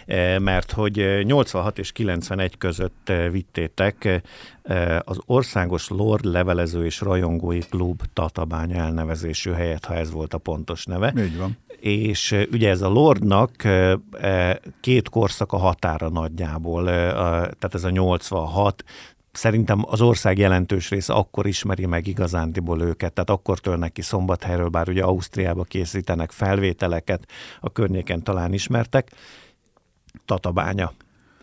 eh, 0.06 0.38
mert 0.38 0.72
hogy 0.72 1.22
86 1.22 1.78
és 1.78 1.92
91 1.92 2.58
között 2.58 3.08
eh, 3.08 3.30
vittétek 3.30 4.22
eh, 4.62 4.98
az 5.04 5.18
Országos 5.26 5.88
Lord 5.88 6.24
Levelező 6.24 6.84
és 6.84 7.00
Rajongói 7.00 7.58
Klub 7.58 8.02
Tatabánya 8.12 8.76
elnevezésű 8.76 9.50
helyet, 9.50 9.84
ha 9.84 9.94
ez 9.94 10.10
volt 10.10 10.34
a 10.34 10.38
pontos 10.38 10.84
neve. 10.84 11.12
Így 11.16 11.36
van. 11.36 11.56
És 11.80 12.46
ugye 12.52 12.70
ez 12.70 12.82
a 12.82 12.88
Lordnak 12.88 13.52
két 14.80 15.08
korszaka 15.08 15.56
határa 15.56 16.08
nagyjából, 16.08 16.84
tehát 16.84 17.74
ez 17.74 17.84
a 17.84 17.90
86, 17.90 18.84
szerintem 19.32 19.84
az 19.86 20.00
ország 20.00 20.38
jelentős 20.38 20.90
része 20.90 21.12
akkor 21.12 21.46
ismeri 21.46 21.86
meg 21.86 22.06
igazándiból 22.06 22.82
őket, 22.82 23.12
tehát 23.12 23.30
akkor 23.30 23.58
törnek 23.58 23.92
ki 23.92 24.02
Szombathelyről, 24.02 24.68
bár 24.68 24.88
ugye 24.88 25.02
Ausztriába 25.02 25.62
készítenek 25.62 26.30
felvételeket, 26.30 27.26
a 27.60 27.70
környéken 27.70 28.22
talán 28.22 28.52
ismertek. 28.52 29.10
Tatabánya. 30.24 30.92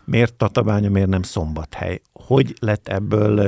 Miért 0.04 0.34
Tatabánya, 0.34 0.90
miért 0.90 1.08
nem 1.08 1.22
Szombathely? 1.22 2.00
Hogy 2.12 2.54
lett 2.60 2.88
ebből 2.88 3.38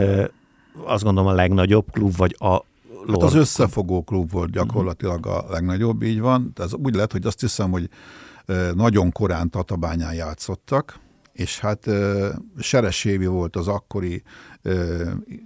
azt 0.84 1.02
gondolom 1.02 1.30
a 1.30 1.34
legnagyobb 1.34 1.90
klub, 1.90 2.16
vagy 2.16 2.36
a 2.38 2.62
Hát 3.06 3.22
az 3.22 3.34
összefogó 3.34 4.02
klub 4.02 4.30
volt 4.30 4.50
gyakorlatilag 4.50 5.26
a 5.26 5.44
legnagyobb, 5.48 6.02
így 6.02 6.20
van. 6.20 6.52
Ez 6.54 6.74
úgy 6.74 6.94
lett, 6.94 7.12
hogy 7.12 7.26
azt 7.26 7.40
hiszem, 7.40 7.70
hogy 7.70 7.88
nagyon 8.74 9.12
korán 9.12 9.50
Tatabányán 9.50 10.14
játszottak, 10.14 10.98
és 11.32 11.60
hát 11.60 11.90
Seres 12.58 13.04
Évi 13.04 13.26
volt 13.26 13.56
az 13.56 13.68
akkori 13.68 14.22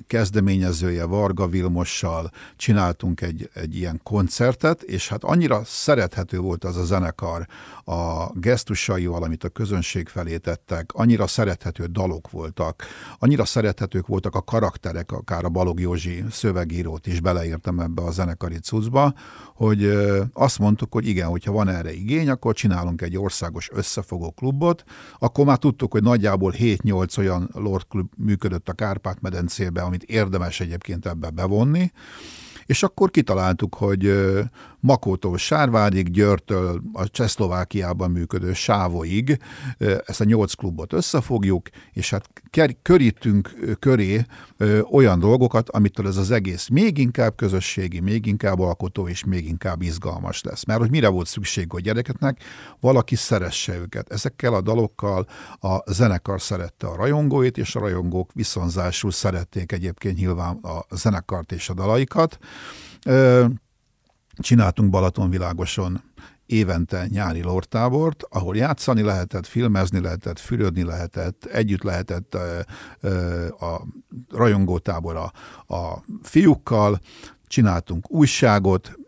kezdeményezője 0.06 1.04
Varga 1.04 1.46
Vilmossal 1.46 2.30
csináltunk 2.56 3.20
egy, 3.20 3.50
egy 3.54 3.76
ilyen 3.76 4.00
koncertet, 4.02 4.82
és 4.82 5.08
hát 5.08 5.24
annyira 5.24 5.62
szerethető 5.64 6.38
volt 6.38 6.64
az 6.64 6.76
a 6.76 6.84
zenekar 6.84 7.46
a 7.84 8.30
gesztusaival, 8.34 9.22
amit 9.22 9.44
a 9.44 9.48
közönség 9.48 10.08
felé 10.08 10.36
tettek, 10.36 10.90
annyira 10.92 11.26
szerethető 11.26 11.84
dalok 11.84 12.30
voltak, 12.30 12.84
annyira 13.18 13.44
szerethetők 13.44 14.06
voltak 14.06 14.34
a 14.34 14.42
karakterek, 14.42 15.12
akár 15.12 15.44
a 15.44 15.48
Balog 15.48 15.80
Józsi 15.80 16.24
szövegírót 16.30 17.06
is 17.06 17.20
beleírtam 17.20 17.80
ebbe 17.80 18.02
a 18.02 18.10
zenekari 18.10 18.58
cuccba, 18.58 19.14
hogy 19.54 19.92
azt 20.32 20.58
mondtuk, 20.58 20.92
hogy 20.92 21.06
igen, 21.06 21.28
hogyha 21.28 21.52
van 21.52 21.68
erre 21.68 21.92
igény, 21.92 22.28
akkor 22.28 22.54
csinálunk 22.54 23.02
egy 23.02 23.16
országos 23.16 23.70
összefogó 23.72 24.30
klubot, 24.30 24.84
akkor 25.18 25.44
már 25.44 25.58
tudtuk, 25.58 25.92
hogy 25.92 26.02
nagyjából 26.02 26.54
7-8 26.58 27.18
olyan 27.18 27.50
Lord 27.52 27.86
Klub 27.88 28.12
működött 28.16 28.68
a 28.68 28.72
Kárpát-medencében, 29.10 29.84
amit 29.84 30.02
érdemes 30.02 30.60
egyébként 30.60 31.06
ebbe 31.06 31.30
bevonni, 31.30 31.92
és 32.66 32.82
akkor 32.82 33.10
kitaláltuk, 33.10 33.74
hogy 33.74 34.12
Makótól 34.80 35.38
Sárvádig, 35.38 36.10
Györtől 36.10 36.82
a 36.92 37.08
Csehszlovákiában 37.08 38.10
működő 38.10 38.52
Sávoig 38.52 39.38
ezt 40.06 40.20
a 40.20 40.24
nyolc 40.24 40.54
klubot 40.54 40.92
összefogjuk, 40.92 41.68
és 41.92 42.10
hát 42.10 42.30
körítünk 42.82 43.54
köré 43.78 44.24
olyan 44.90 45.18
dolgokat, 45.18 45.68
amitől 45.68 46.06
ez 46.06 46.16
az 46.16 46.30
egész 46.30 46.68
még 46.68 46.98
inkább 46.98 47.36
közösségi, 47.36 48.00
még 48.00 48.26
inkább 48.26 48.60
alkotó 48.60 49.08
és 49.08 49.24
még 49.24 49.46
inkább 49.46 49.82
izgalmas 49.82 50.42
lesz. 50.42 50.64
Mert 50.64 50.80
hogy 50.80 50.90
mire 50.90 51.08
volt 51.08 51.26
szükség 51.26 51.66
a 51.70 51.80
gyerekeknek? 51.80 52.42
Valaki 52.80 53.16
szeresse 53.16 53.78
őket. 53.78 54.12
Ezekkel 54.12 54.54
a 54.54 54.60
dalokkal 54.60 55.26
a 55.60 55.92
zenekar 55.92 56.40
szerette 56.40 56.86
a 56.86 56.96
rajongóit, 56.96 57.58
és 57.58 57.76
a 57.76 57.80
rajongók 57.80 58.32
viszonzásul 58.32 59.10
szerették 59.10 59.72
egyébként 59.72 60.16
nyilván 60.16 60.56
a 60.56 60.96
zenekart 60.96 61.52
és 61.52 61.68
a 61.68 61.74
dalaikat. 61.74 62.38
Csináltunk 64.40 64.90
Balatonvilágoson 64.90 66.02
évente 66.46 67.06
nyári 67.10 67.42
lortábort, 67.42 68.24
ahol 68.28 68.56
játszani 68.56 69.02
lehetett, 69.02 69.46
filmezni 69.46 70.00
lehetett, 70.00 70.38
fürödni 70.38 70.84
lehetett, 70.84 71.44
együtt 71.44 71.82
lehetett 71.82 72.34
a 73.60 73.86
rajongótábor 74.30 75.16
a, 75.16 75.32
a 75.74 76.04
fiúkkal, 76.22 77.00
csináltunk 77.46 78.10
újságot, 78.10 78.98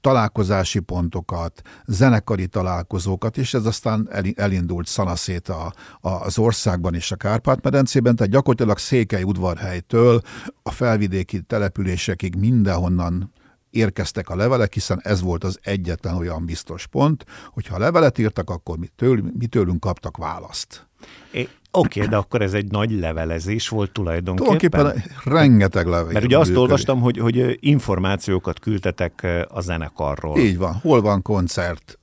találkozási 0.00 0.78
pontokat, 0.78 1.62
zenekari 1.86 2.46
találkozókat, 2.46 3.38
és 3.38 3.54
ez 3.54 3.66
aztán 3.66 4.08
elindult 4.34 4.86
szanaszét 4.86 5.48
a, 5.48 5.72
a, 6.00 6.08
az 6.08 6.38
országban 6.38 6.94
és 6.94 7.12
a 7.12 7.16
Kárpát-medencében, 7.16 8.16
tehát 8.16 8.32
gyakorlatilag 8.32 8.78
Székely 8.78 9.22
udvarhelytől 9.22 10.20
a 10.62 10.70
felvidéki 10.70 11.40
településekig 11.40 12.36
mindenhonnan 12.36 13.32
érkeztek 13.74 14.28
a 14.28 14.36
levelek, 14.36 14.72
hiszen 14.72 15.00
ez 15.02 15.20
volt 15.20 15.44
az 15.44 15.58
egyetlen 15.62 16.16
olyan 16.16 16.44
biztos 16.44 16.86
pont, 16.86 17.24
hogy 17.52 17.66
ha 17.66 17.78
levelet 17.78 18.18
írtak, 18.18 18.50
akkor 18.50 18.78
mi, 18.78 18.88
től, 18.96 19.22
mi 19.38 19.46
tőlünk 19.46 19.80
kaptak 19.80 20.16
választ. 20.16 20.86
É, 21.30 21.48
Oké, 21.76 21.98
okay, 21.98 22.10
de 22.10 22.16
akkor 22.16 22.42
ez 22.42 22.52
egy 22.52 22.70
nagy 22.70 22.90
levelezés 22.90 23.68
volt 23.68 23.92
tulajdonképpen? 23.92 24.70
Tulajdonképpen 24.70 25.32
rengeteg 25.32 25.86
levél. 25.86 26.12
Mert 26.12 26.24
ugye 26.24 26.38
azt 26.38 26.48
működik. 26.48 26.68
olvastam, 26.68 27.00
hogy, 27.00 27.18
hogy 27.18 27.56
információkat 27.60 28.58
küldtetek 28.58 29.26
a 29.48 29.60
zenekarról. 29.60 30.38
Így 30.38 30.58
van. 30.58 30.74
Hol 30.74 31.00
van 31.00 31.22
koncert? 31.22 31.98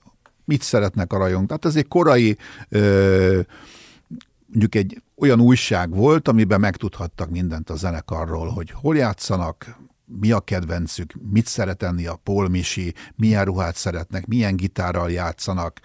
Mit 0.45 0.61
szeretnek 0.61 1.13
a 1.13 1.17
rajong? 1.17 1.47
Tehát 1.47 1.65
ez 1.65 1.75
egy 1.75 1.87
korai, 1.87 2.37
mondjuk 4.47 4.75
egy 4.75 5.01
olyan 5.15 5.41
újság 5.41 5.95
volt, 5.95 6.27
amiben 6.27 6.59
megtudhattak 6.59 7.29
mindent 7.29 7.69
a 7.69 7.75
zenekarról, 7.75 8.47
hogy 8.47 8.71
hol 8.71 8.95
játszanak, 8.95 9.77
mi 10.19 10.31
a 10.31 10.39
kedvencük, 10.39 11.13
mit 11.31 11.45
szeret 11.45 11.83
enni 11.83 12.05
a 12.05 12.15
polmisi, 12.15 12.93
milyen 13.15 13.45
ruhát 13.45 13.75
szeretnek, 13.75 14.25
milyen 14.25 14.55
gitárral 14.55 15.11
játszanak, 15.11 15.79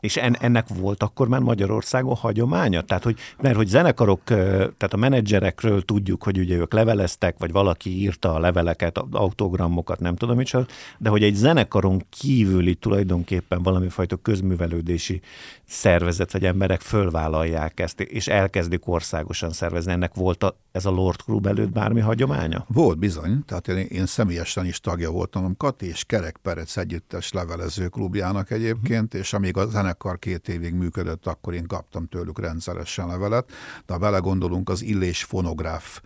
és 0.00 0.16
en, 0.16 0.36
ennek 0.40 0.66
volt 0.68 1.02
akkor 1.02 1.28
már 1.28 1.40
Magyarországon 1.40 2.14
hagyománya? 2.14 2.80
Tehát, 2.80 3.04
hogy, 3.04 3.18
mert 3.40 3.56
hogy 3.56 3.66
zenekarok, 3.66 4.24
tehát 4.24 4.92
a 4.92 4.96
menedzserekről 4.96 5.82
tudjuk, 5.82 6.22
hogy 6.22 6.38
ugye 6.38 6.56
ők 6.56 6.72
leveleztek, 6.72 7.34
vagy 7.38 7.52
valaki 7.52 8.00
írta 8.00 8.34
a 8.34 8.38
leveleket, 8.38 8.98
autogramokat, 9.10 10.00
nem 10.00 10.16
tudom 10.16 10.36
micsoda, 10.36 10.66
de 10.98 11.08
hogy 11.08 11.22
egy 11.22 11.34
zenekaron 11.34 12.06
kívüli 12.10 12.74
tulajdonképpen 12.74 13.62
valami 13.62 13.88
fajta 13.88 14.16
közművelődési 14.16 15.20
szervezet, 15.66 16.32
vagy 16.32 16.44
emberek 16.44 16.80
fölvállalják 16.80 17.80
ezt, 17.80 18.00
és 18.00 18.28
elkezdik 18.28 18.88
országosan 18.88 19.50
szervezni. 19.50 19.92
Ennek 19.92 20.14
volt 20.14 20.42
a, 20.42 20.56
ez 20.72 20.86
a 20.86 20.90
Lord 20.90 21.20
Club 21.20 21.46
előtt 21.46 21.72
bármi 21.72 22.00
hagyománya? 22.00 22.64
Volt 22.68 22.98
bizony, 22.98 23.44
tehát 23.44 23.68
én, 23.68 23.76
én 23.76 24.06
személyesen 24.06 24.66
is 24.66 24.80
tagja 24.80 25.10
voltam 25.10 25.56
Kati 25.56 25.86
és 25.86 26.04
Kerek 26.04 26.36
Perec 26.42 26.76
együttes 26.76 27.32
levelező 27.32 27.88
klubjának 27.88 28.50
egyébként, 28.50 29.14
és 29.14 29.32
amíg 29.32 29.56
a 29.56 29.66
zene 29.66 29.89
zenekar 29.90 30.18
két 30.18 30.48
évig 30.48 30.74
működött, 30.74 31.26
akkor 31.26 31.54
én 31.54 31.66
kaptam 31.66 32.06
tőlük 32.06 32.40
rendszeresen 32.40 33.06
levelet, 33.06 33.50
de 33.86 33.92
ha 33.92 33.98
belegondolunk 33.98 34.68
az 34.68 34.82
illés 34.82 35.24
fonográf 35.24 36.00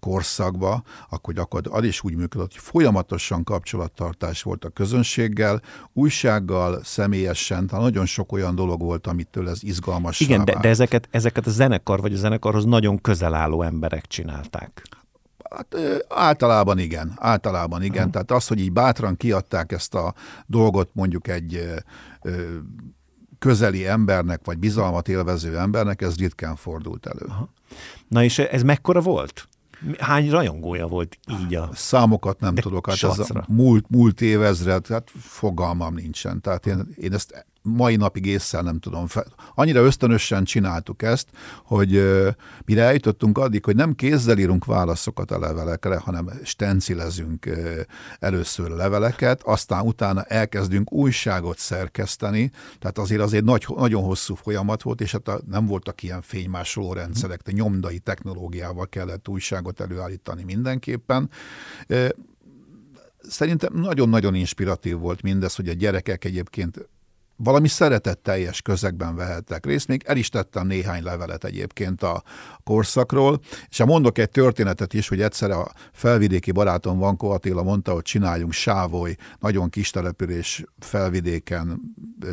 korszakba, 0.00 0.82
akkor 1.10 1.34
gyakorlatilag 1.34 1.78
az 1.78 1.84
is 1.84 2.04
úgy 2.04 2.14
működött, 2.14 2.52
hogy 2.52 2.62
folyamatosan 2.62 3.44
kapcsolattartás 3.44 4.42
volt 4.42 4.64
a 4.64 4.68
közönséggel, 4.68 5.62
újsággal, 5.92 6.80
személyesen, 6.84 7.66
tehát 7.66 7.84
nagyon 7.84 8.06
sok 8.06 8.32
olyan 8.32 8.54
dolog 8.54 8.80
volt, 8.80 9.06
amitől 9.06 9.48
ez 9.48 9.62
izgalmas. 9.62 10.20
Igen, 10.20 10.44
de, 10.44 10.58
de 10.60 10.68
ezeket, 10.68 11.08
ezeket 11.10 11.46
a 11.46 11.50
zenekar 11.50 12.00
vagy 12.00 12.12
a 12.12 12.16
zenekarhoz 12.16 12.64
nagyon 12.64 13.00
közel 13.00 13.34
álló 13.34 13.62
emberek 13.62 14.06
csinálták. 14.06 14.82
Hát 15.50 15.76
általában 16.08 16.78
igen, 16.78 17.12
általában 17.16 17.82
igen. 17.82 17.96
Uh-huh. 17.96 18.12
Tehát 18.12 18.30
az, 18.30 18.46
hogy 18.46 18.60
így 18.60 18.72
bátran 18.72 19.16
kiadták 19.16 19.72
ezt 19.72 19.94
a 19.94 20.14
dolgot 20.46 20.90
mondjuk 20.92 21.28
egy 21.28 21.74
közeli 23.38 23.86
embernek, 23.86 24.40
vagy 24.44 24.58
bizalmat 24.58 25.08
élvező 25.08 25.58
embernek 25.58 26.02
ez 26.02 26.16
ritkán 26.16 26.56
fordult 26.56 27.06
elő. 27.06 27.26
Aha. 27.28 27.52
Na 28.08 28.24
és 28.24 28.38
ez 28.38 28.62
mekkora 28.62 29.00
volt? 29.00 29.48
Hány 29.98 30.30
rajongója 30.30 30.86
volt 30.86 31.18
így 31.30 31.54
a... 31.54 31.70
Számokat 31.72 32.40
nem 32.40 32.54
tudok, 32.54 32.86
hát 32.86 33.02
ez 33.02 33.18
a 33.18 33.44
múlt, 33.48 33.84
múlt 33.88 34.20
évezred, 34.20 34.86
hát 34.86 35.10
fogalmam 35.20 35.94
nincsen. 35.94 36.40
Tehát 36.40 36.66
én, 36.66 36.88
én 36.96 37.12
ezt 37.12 37.46
mai 37.68 37.96
napig 37.96 38.26
észre 38.26 38.60
nem 38.60 38.78
tudom 38.78 39.06
fel. 39.06 39.26
Annyira 39.54 39.80
ösztönösen 39.80 40.44
csináltuk 40.44 41.02
ezt, 41.02 41.28
hogy 41.64 41.90
mire 42.64 42.82
eljutottunk 42.82 43.38
addig, 43.38 43.64
hogy 43.64 43.76
nem 43.76 43.94
kézzel 43.94 44.38
írunk 44.38 44.64
válaszokat 44.64 45.30
a 45.30 45.38
levelekre, 45.38 45.96
hanem 45.96 46.30
stencilezünk 46.44 47.48
először 48.18 48.70
leveleket, 48.70 49.42
aztán 49.42 49.86
utána 49.86 50.22
elkezdünk 50.22 50.92
újságot 50.92 51.58
szerkeszteni, 51.58 52.50
tehát 52.78 52.98
azért 52.98 53.20
azért 53.20 53.44
nagy, 53.44 53.66
nagyon 53.76 54.02
hosszú 54.02 54.34
folyamat 54.34 54.82
volt, 54.82 55.00
és 55.00 55.12
hát 55.12 55.28
a, 55.28 55.40
nem 55.50 55.66
voltak 55.66 56.02
ilyen 56.02 56.22
fénymásoló 56.22 56.92
rendszerek, 56.92 57.40
de 57.42 57.52
nyomdai 57.52 57.98
technológiával 57.98 58.86
kellett 58.86 59.28
újságot 59.28 59.80
előállítani 59.80 60.42
mindenképpen. 60.44 61.30
Szerintem 63.28 63.74
nagyon-nagyon 63.74 64.34
inspiratív 64.34 64.96
volt 64.96 65.22
mindez, 65.22 65.54
hogy 65.54 65.68
a 65.68 65.72
gyerekek 65.72 66.24
egyébként 66.24 66.88
valami 67.38 67.68
szeretetteljes 67.68 68.62
közegben 68.62 69.16
vehettek 69.16 69.66
részt. 69.66 69.88
Még 69.88 70.02
el 70.06 70.16
is 70.16 70.28
tettem 70.28 70.66
néhány 70.66 71.02
levelet 71.02 71.44
egyébként 71.44 72.02
a 72.02 72.22
korszakról, 72.64 73.40
és 73.68 73.84
mondok 73.84 74.18
egy 74.18 74.30
történetet 74.30 74.94
is, 74.94 75.08
hogy 75.08 75.20
egyszer 75.20 75.50
a 75.50 75.70
felvidéki 75.92 76.52
barátom 76.52 76.98
Vankó 76.98 77.30
Attila 77.30 77.62
mondta, 77.62 77.92
hogy 77.92 78.02
csináljunk 78.02 78.52
Sávoly, 78.52 79.16
nagyon 79.40 79.68
kis 79.70 79.90
település 79.90 80.64
felvidéken, 80.78 81.80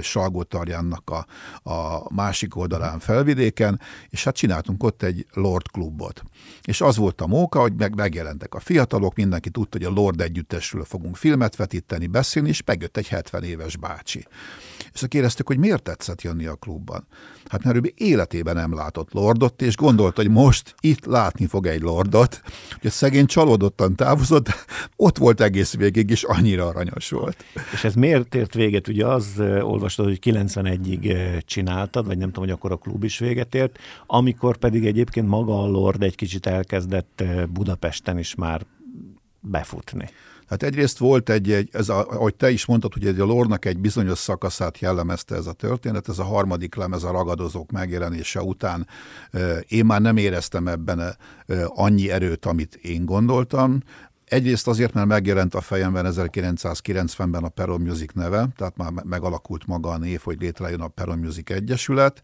Salgótarjánnak 0.02 1.10
a, 1.10 1.26
a 1.70 2.14
másik 2.14 2.56
oldalán 2.56 3.00
felvidéken, 3.00 3.80
és 4.10 4.24
hát 4.24 4.36
csináltunk 4.36 4.84
ott 4.84 5.04
egy 5.04 5.26
Lord 5.34 5.72
klubot. 5.72 6.24
És 6.64 6.82
az 6.82 6.98
volt 6.98 7.22
a 7.22 7.28
móka, 7.28 7.60
hogy 7.60 7.74
meg, 7.74 7.96
megjelentek 7.96 8.54
a 8.54 8.60
fiatalok, 8.60 9.16
mindenki 9.16 9.50
tudta, 9.50 9.78
hogy 9.78 9.88
a 9.88 10.02
Lord 10.02 10.22
együttesről 10.22 10.84
fogunk 10.84 11.16
filmet 11.16 11.56
vetíteni, 11.56 12.08
beszélni, 12.08 12.50
és 12.50 12.64
megjött 12.66 12.98
egy 12.98 13.08
70 13.08 13.44
éves 13.44 13.78
bácsi. 13.78 14.26
És 14.96 15.06
kérdeztük, 15.08 15.48
hogy 15.48 15.58
miért 15.58 15.84
tetszett 15.84 16.22
jönni 16.22 16.46
a 16.46 16.56
klubban. 16.56 17.08
Hát 17.50 17.64
mert 17.64 17.76
ő 17.76 17.94
életében 17.96 18.56
nem 18.56 18.74
látott 18.74 19.14
lordot, 19.14 19.62
és 19.62 19.76
gondolta, 19.76 20.22
hogy 20.22 20.32
most 20.32 20.76
itt 20.80 21.06
látni 21.06 21.46
fog 21.46 21.66
egy 21.66 21.82
lordot, 21.82 22.42
a 22.84 22.90
szegény 22.90 23.26
csalódottan 23.26 23.96
távozott, 23.96 24.48
ott 24.96 25.18
volt 25.18 25.42
egész 25.42 25.76
végig, 25.76 26.10
és 26.10 26.24
annyira 26.24 26.68
aranyos 26.68 27.10
volt. 27.10 27.46
És 27.74 27.84
ez 27.84 27.94
miért 27.94 28.36
ért 28.36 28.54
véget? 28.54 28.88
Ugye 28.88 29.06
az 29.06 29.28
olvastad, 29.62 30.06
hogy 30.06 30.20
91-ig 30.22 31.42
csináltad, 31.46 32.06
vagy 32.06 32.18
nem 32.18 32.28
tudom, 32.28 32.44
hogy 32.44 32.54
akkor 32.54 32.72
a 32.72 32.78
klub 32.78 33.04
is 33.04 33.20
véget 33.20 33.56
ért, 33.56 33.78
amikor 34.06 34.58
pedig 34.58 34.86
egyébként 34.86 35.28
maga 35.28 35.64
a 35.64 35.68
lord 35.68 36.04
egy 36.04 36.16
kicsit 36.16 36.46
elkezdett 36.46 37.24
Budapesten 37.50 38.18
is 38.18 38.36
már 38.36 38.66
befutni. 39.40 40.10
Hát 40.48 40.64
egyrészt 40.64 40.98
volt 40.98 41.30
egy, 41.30 41.52
egy 41.52 41.70
ez 41.72 41.90
a, 41.90 42.08
ahogy 42.10 42.36
te 42.36 42.52
is 42.52 42.66
mondtad, 42.66 42.94
hogy 42.94 43.08
egy 43.08 43.20
a 43.20 43.26
lornak 43.26 43.66
egy 43.66 43.80
bizonyos 43.80 44.18
szakaszát 44.18 44.80
jellemezte 44.80 45.36
ez 45.36 45.48
a 45.48 45.54
történet, 45.54 46.10
ez 46.10 46.20
a 46.20 46.24
harmadik 46.24 46.76
lemez 46.76 47.04
a 47.04 47.12
ragadozók 47.12 47.72
megjelenése 47.72 48.42
után. 48.42 48.88
Én 49.68 49.86
már 49.86 50.02
nem 50.02 50.18
éreztem 50.18 50.68
ebben 50.68 51.18
annyi 51.66 52.12
erőt, 52.12 52.46
amit 52.46 52.76
én 52.76 53.06
gondoltam. 53.06 53.80
Egyrészt 54.26 54.68
azért, 54.68 54.94
mert 54.94 55.08
megjelent 55.08 55.56
a 55.56 55.62
fejemben 55.62 56.06
1990-ben 56.10 57.44
a 57.44 57.50
Peron 57.50 57.82
Music 57.82 58.14
neve, 58.14 58.48
tehát 58.58 58.78
már 58.78 58.92
megalakult 58.92 59.66
maga 59.66 59.90
a 59.90 59.98
név, 59.98 60.22
hogy 60.24 60.42
létrejön 60.42 60.82
a 60.82 60.88
Peron 60.88 61.18
Music 61.18 61.50
Egyesület, 61.50 62.22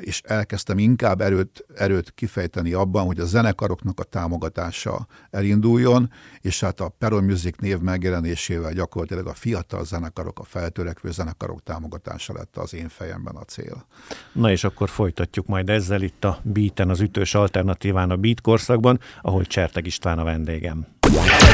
és 0.00 0.20
elkezdtem 0.24 0.78
inkább 0.78 1.20
erőt, 1.20 1.64
erőt 1.74 2.12
kifejteni 2.14 2.72
abban, 2.72 3.06
hogy 3.06 3.20
a 3.20 3.24
zenekaroknak 3.24 4.00
a 4.00 4.04
támogatása 4.04 5.06
elinduljon, 5.30 6.10
és 6.40 6.60
hát 6.60 6.80
a 6.80 6.88
Peron 6.88 7.24
Music 7.24 7.56
név 7.58 7.78
megjelenésével 7.78 8.72
gyakorlatilag 8.72 9.26
a 9.26 9.34
fiatal 9.34 9.84
zenekarok, 9.84 10.38
a 10.38 10.44
feltörekvő 10.44 11.10
zenekarok 11.10 11.62
támogatása 11.62 12.32
lett 12.32 12.56
az 12.56 12.74
én 12.74 12.88
fejemben 12.88 13.36
a 13.36 13.44
cél. 13.44 13.86
Na 14.32 14.50
és 14.50 14.64
akkor 14.64 14.88
folytatjuk 14.88 15.46
majd 15.46 15.68
ezzel 15.68 16.02
itt 16.02 16.24
a 16.24 16.38
Beaten, 16.42 16.88
az 16.88 17.00
ütős 17.00 17.34
alternatíván 17.34 18.10
a 18.10 18.16
Beat 18.16 18.40
korszakban, 18.40 19.00
ahol 19.22 19.44
Cserteg 19.44 19.86
István 19.86 20.18
a 20.18 20.24
vendégem. 20.24 20.86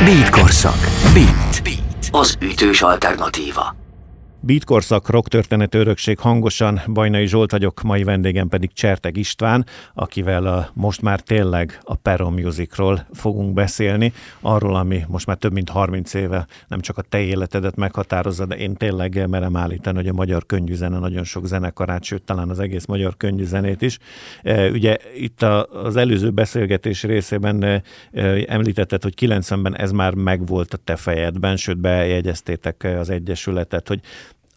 Beat 0.04 0.30
korszak. 0.30 0.78
Beat. 1.14 1.62
Beat. 1.62 2.08
Az 2.10 2.36
ütős 2.40 2.82
alternatíva. 2.82 3.85
Beatkorszak 4.46 5.08
rock 5.08 5.28
történet 5.28 5.74
örökség 5.74 6.18
hangosan, 6.18 6.80
Bajnai 6.92 7.26
Zsolt 7.26 7.50
vagyok, 7.50 7.82
mai 7.82 8.04
vendégem 8.04 8.48
pedig 8.48 8.72
Cserteg 8.72 9.16
István, 9.16 9.66
akivel 9.94 10.46
a, 10.46 10.70
most 10.74 11.02
már 11.02 11.20
tényleg 11.20 11.78
a 11.82 11.94
Peron 11.94 12.32
Musicról 12.32 13.06
fogunk 13.12 13.54
beszélni, 13.54 14.12
arról, 14.40 14.76
ami 14.76 15.04
most 15.08 15.26
már 15.26 15.36
több 15.36 15.52
mint 15.52 15.68
30 15.68 16.14
éve 16.14 16.46
nem 16.68 16.80
csak 16.80 16.98
a 16.98 17.02
te 17.02 17.20
életedet 17.20 17.76
meghatározza, 17.76 18.46
de 18.46 18.56
én 18.56 18.74
tényleg 18.74 19.28
merem 19.28 19.56
állítani, 19.56 19.96
hogy 19.96 20.08
a 20.08 20.12
magyar 20.12 20.46
könnyűzene 20.46 20.98
nagyon 20.98 21.24
sok 21.24 21.46
zenekarát, 21.46 22.04
sőt 22.04 22.22
talán 22.22 22.50
az 22.50 22.58
egész 22.58 22.84
magyar 22.84 23.16
könnyűzenét 23.16 23.82
is. 23.82 23.98
E, 24.42 24.70
ugye 24.70 24.96
itt 25.16 25.42
az 25.42 25.96
előző 25.96 26.30
beszélgetés 26.30 27.02
részében 27.02 27.62
e, 27.62 27.82
említetted, 28.46 29.02
hogy 29.02 29.14
90-ben 29.20 29.76
ez 29.76 29.92
már 29.92 30.14
megvolt 30.14 30.74
a 30.74 30.76
te 30.76 30.96
fejedben, 30.96 31.56
sőt 31.56 31.78
bejegyeztétek 31.78 32.86
az 32.98 33.10
Egyesületet, 33.10 33.88
hogy 33.88 34.00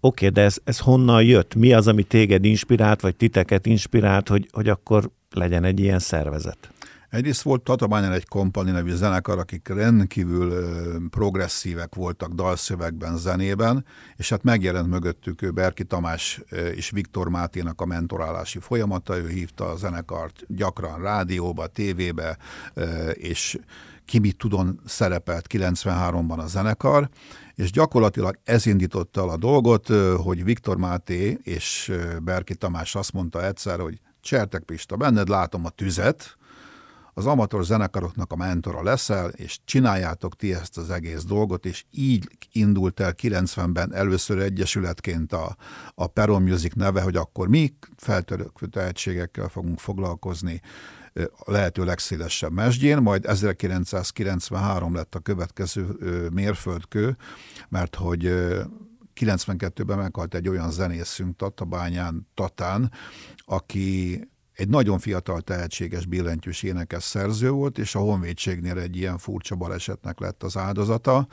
Oké, 0.01 0.27
okay, 0.27 0.29
de 0.29 0.41
ez, 0.41 0.57
ez 0.63 0.79
honnan 0.79 1.23
jött? 1.23 1.55
Mi 1.55 1.73
az, 1.73 1.87
ami 1.87 2.03
téged 2.03 2.45
inspirált, 2.45 3.01
vagy 3.01 3.15
titeket 3.15 3.65
inspirált, 3.65 4.27
hogy, 4.27 4.47
hogy 4.51 4.69
akkor 4.69 5.09
legyen 5.29 5.63
egy 5.63 5.79
ilyen 5.79 5.99
szervezet? 5.99 6.69
Egyrészt 7.09 7.41
volt 7.41 7.63
Tatabányán 7.63 8.11
egy 8.11 8.27
kompani 8.27 8.71
nevű 8.71 8.93
zenekar, 8.93 9.37
akik 9.37 9.67
rendkívül 9.67 10.69
progresszívek 11.09 11.95
voltak 11.95 12.33
dalszövegben, 12.33 13.17
zenében, 13.17 13.85
és 14.15 14.29
hát 14.29 14.43
megjelent 14.43 14.87
mögöttük 14.87 15.53
Berki 15.53 15.83
Tamás 15.83 16.41
és 16.75 16.89
Viktor 16.89 17.29
Máténak 17.29 17.81
a 17.81 17.85
mentorálási 17.85 18.59
folyamata, 18.59 19.17
ő 19.17 19.27
hívta 19.27 19.69
a 19.69 19.75
zenekart 19.75 20.43
gyakran 20.47 21.01
rádióba, 21.01 21.67
tévébe, 21.67 22.37
és 23.13 23.59
ki 24.05 24.19
mit 24.19 24.37
tudon 24.37 24.79
szerepelt 24.85 25.45
93-ban 25.49 26.37
a 26.37 26.47
zenekar, 26.47 27.09
és 27.55 27.71
gyakorlatilag 27.71 28.39
ez 28.43 28.65
indította 28.65 29.21
el 29.21 29.29
a 29.29 29.37
dolgot, 29.37 29.87
hogy 30.23 30.43
Viktor 30.43 30.77
Máté 30.77 31.39
és 31.43 31.91
Berki 32.23 32.55
Tamás 32.55 32.95
azt 32.95 33.13
mondta 33.13 33.45
egyszer, 33.45 33.79
hogy 33.79 33.99
Csertek 34.21 34.63
Pista, 34.63 34.95
benned 34.95 35.29
látom 35.29 35.65
a 35.65 35.69
tüzet, 35.69 36.37
az 37.19 37.25
amatőr 37.25 37.63
zenekaroknak 37.63 38.31
a 38.31 38.35
mentora 38.35 38.83
leszel, 38.83 39.29
és 39.29 39.59
csináljátok 39.65 40.35
ti 40.35 40.53
ezt 40.53 40.77
az 40.77 40.89
egész 40.89 41.23
dolgot, 41.23 41.65
és 41.65 41.85
így 41.91 42.27
indult 42.51 42.99
el 42.99 43.13
90-ben 43.21 43.93
először 43.93 44.39
egyesületként 44.39 45.33
a, 45.33 45.55
a 45.95 46.07
Peron 46.07 46.41
Music 46.41 46.73
neve, 46.73 47.01
hogy 47.01 47.15
akkor 47.15 47.47
mi 47.47 47.73
feltörő 47.97 48.45
tehetségekkel 48.69 49.47
fogunk 49.47 49.79
foglalkozni, 49.79 50.61
a 51.45 51.51
lehető 51.51 51.83
legszélesebb 51.83 52.51
mesdjén, 52.51 52.97
majd 52.97 53.25
1993 53.25 54.95
lett 54.95 55.15
a 55.15 55.19
következő 55.19 55.85
mérföldkő, 56.33 57.17
mert 57.69 57.95
hogy 57.95 58.23
92-ben 59.15 59.97
meghalt 59.97 60.33
egy 60.33 60.47
olyan 60.47 60.71
zenészünk 60.71 61.35
Tatabányán, 61.35 62.27
Tatán, 62.33 62.91
aki 63.37 64.21
egy 64.59 64.69
nagyon 64.69 64.99
fiatal, 64.99 65.41
tehetséges, 65.41 66.05
billentyűs 66.05 66.63
énekes 66.63 67.03
szerző 67.03 67.49
volt, 67.49 67.77
és 67.77 67.95
a 67.95 67.99
honvédségnél 67.99 68.77
egy 68.77 68.95
ilyen 68.95 69.17
furcsa 69.17 69.55
balesetnek 69.55 70.19
lett 70.19 70.43
az 70.43 70.57
áldozata 70.57 71.27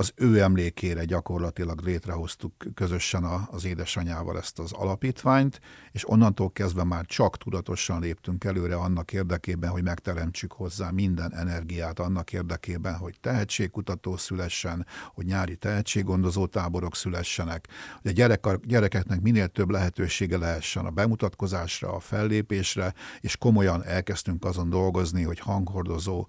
az 0.00 0.12
ő 0.14 0.40
emlékére 0.40 1.04
gyakorlatilag 1.04 1.80
létrehoztuk 1.80 2.52
közösen 2.74 3.24
a, 3.24 3.48
az 3.50 3.64
édesanyával 3.64 4.38
ezt 4.38 4.58
az 4.58 4.72
alapítványt, 4.72 5.60
és 5.92 6.08
onnantól 6.10 6.52
kezdve 6.52 6.84
már 6.84 7.06
csak 7.06 7.36
tudatosan 7.38 8.00
léptünk 8.00 8.44
előre 8.44 8.76
annak 8.76 9.12
érdekében, 9.12 9.70
hogy 9.70 9.82
megteremtsük 9.82 10.52
hozzá 10.52 10.90
minden 10.90 11.34
energiát 11.34 11.98
annak 11.98 12.32
érdekében, 12.32 12.96
hogy 12.96 13.16
tehetségkutató 13.20 14.16
szülessen, 14.16 14.86
hogy 15.14 15.24
nyári 15.24 15.56
tehetséggondozó 15.56 16.46
táborok 16.46 16.96
szülessenek, 16.96 17.68
hogy 18.02 18.10
a 18.10 18.14
gyerek, 18.14 18.46
gyerekeknek 18.66 19.20
minél 19.20 19.48
több 19.48 19.70
lehetősége 19.70 20.38
lehessen 20.38 20.86
a 20.86 20.90
bemutatkozásra, 20.90 21.92
a 21.94 22.00
fellépésre, 22.00 22.94
és 23.20 23.36
komolyan 23.36 23.84
elkezdtünk 23.84 24.44
azon 24.44 24.70
dolgozni, 24.70 25.22
hogy 25.22 25.38
hanghordozó 25.38 26.26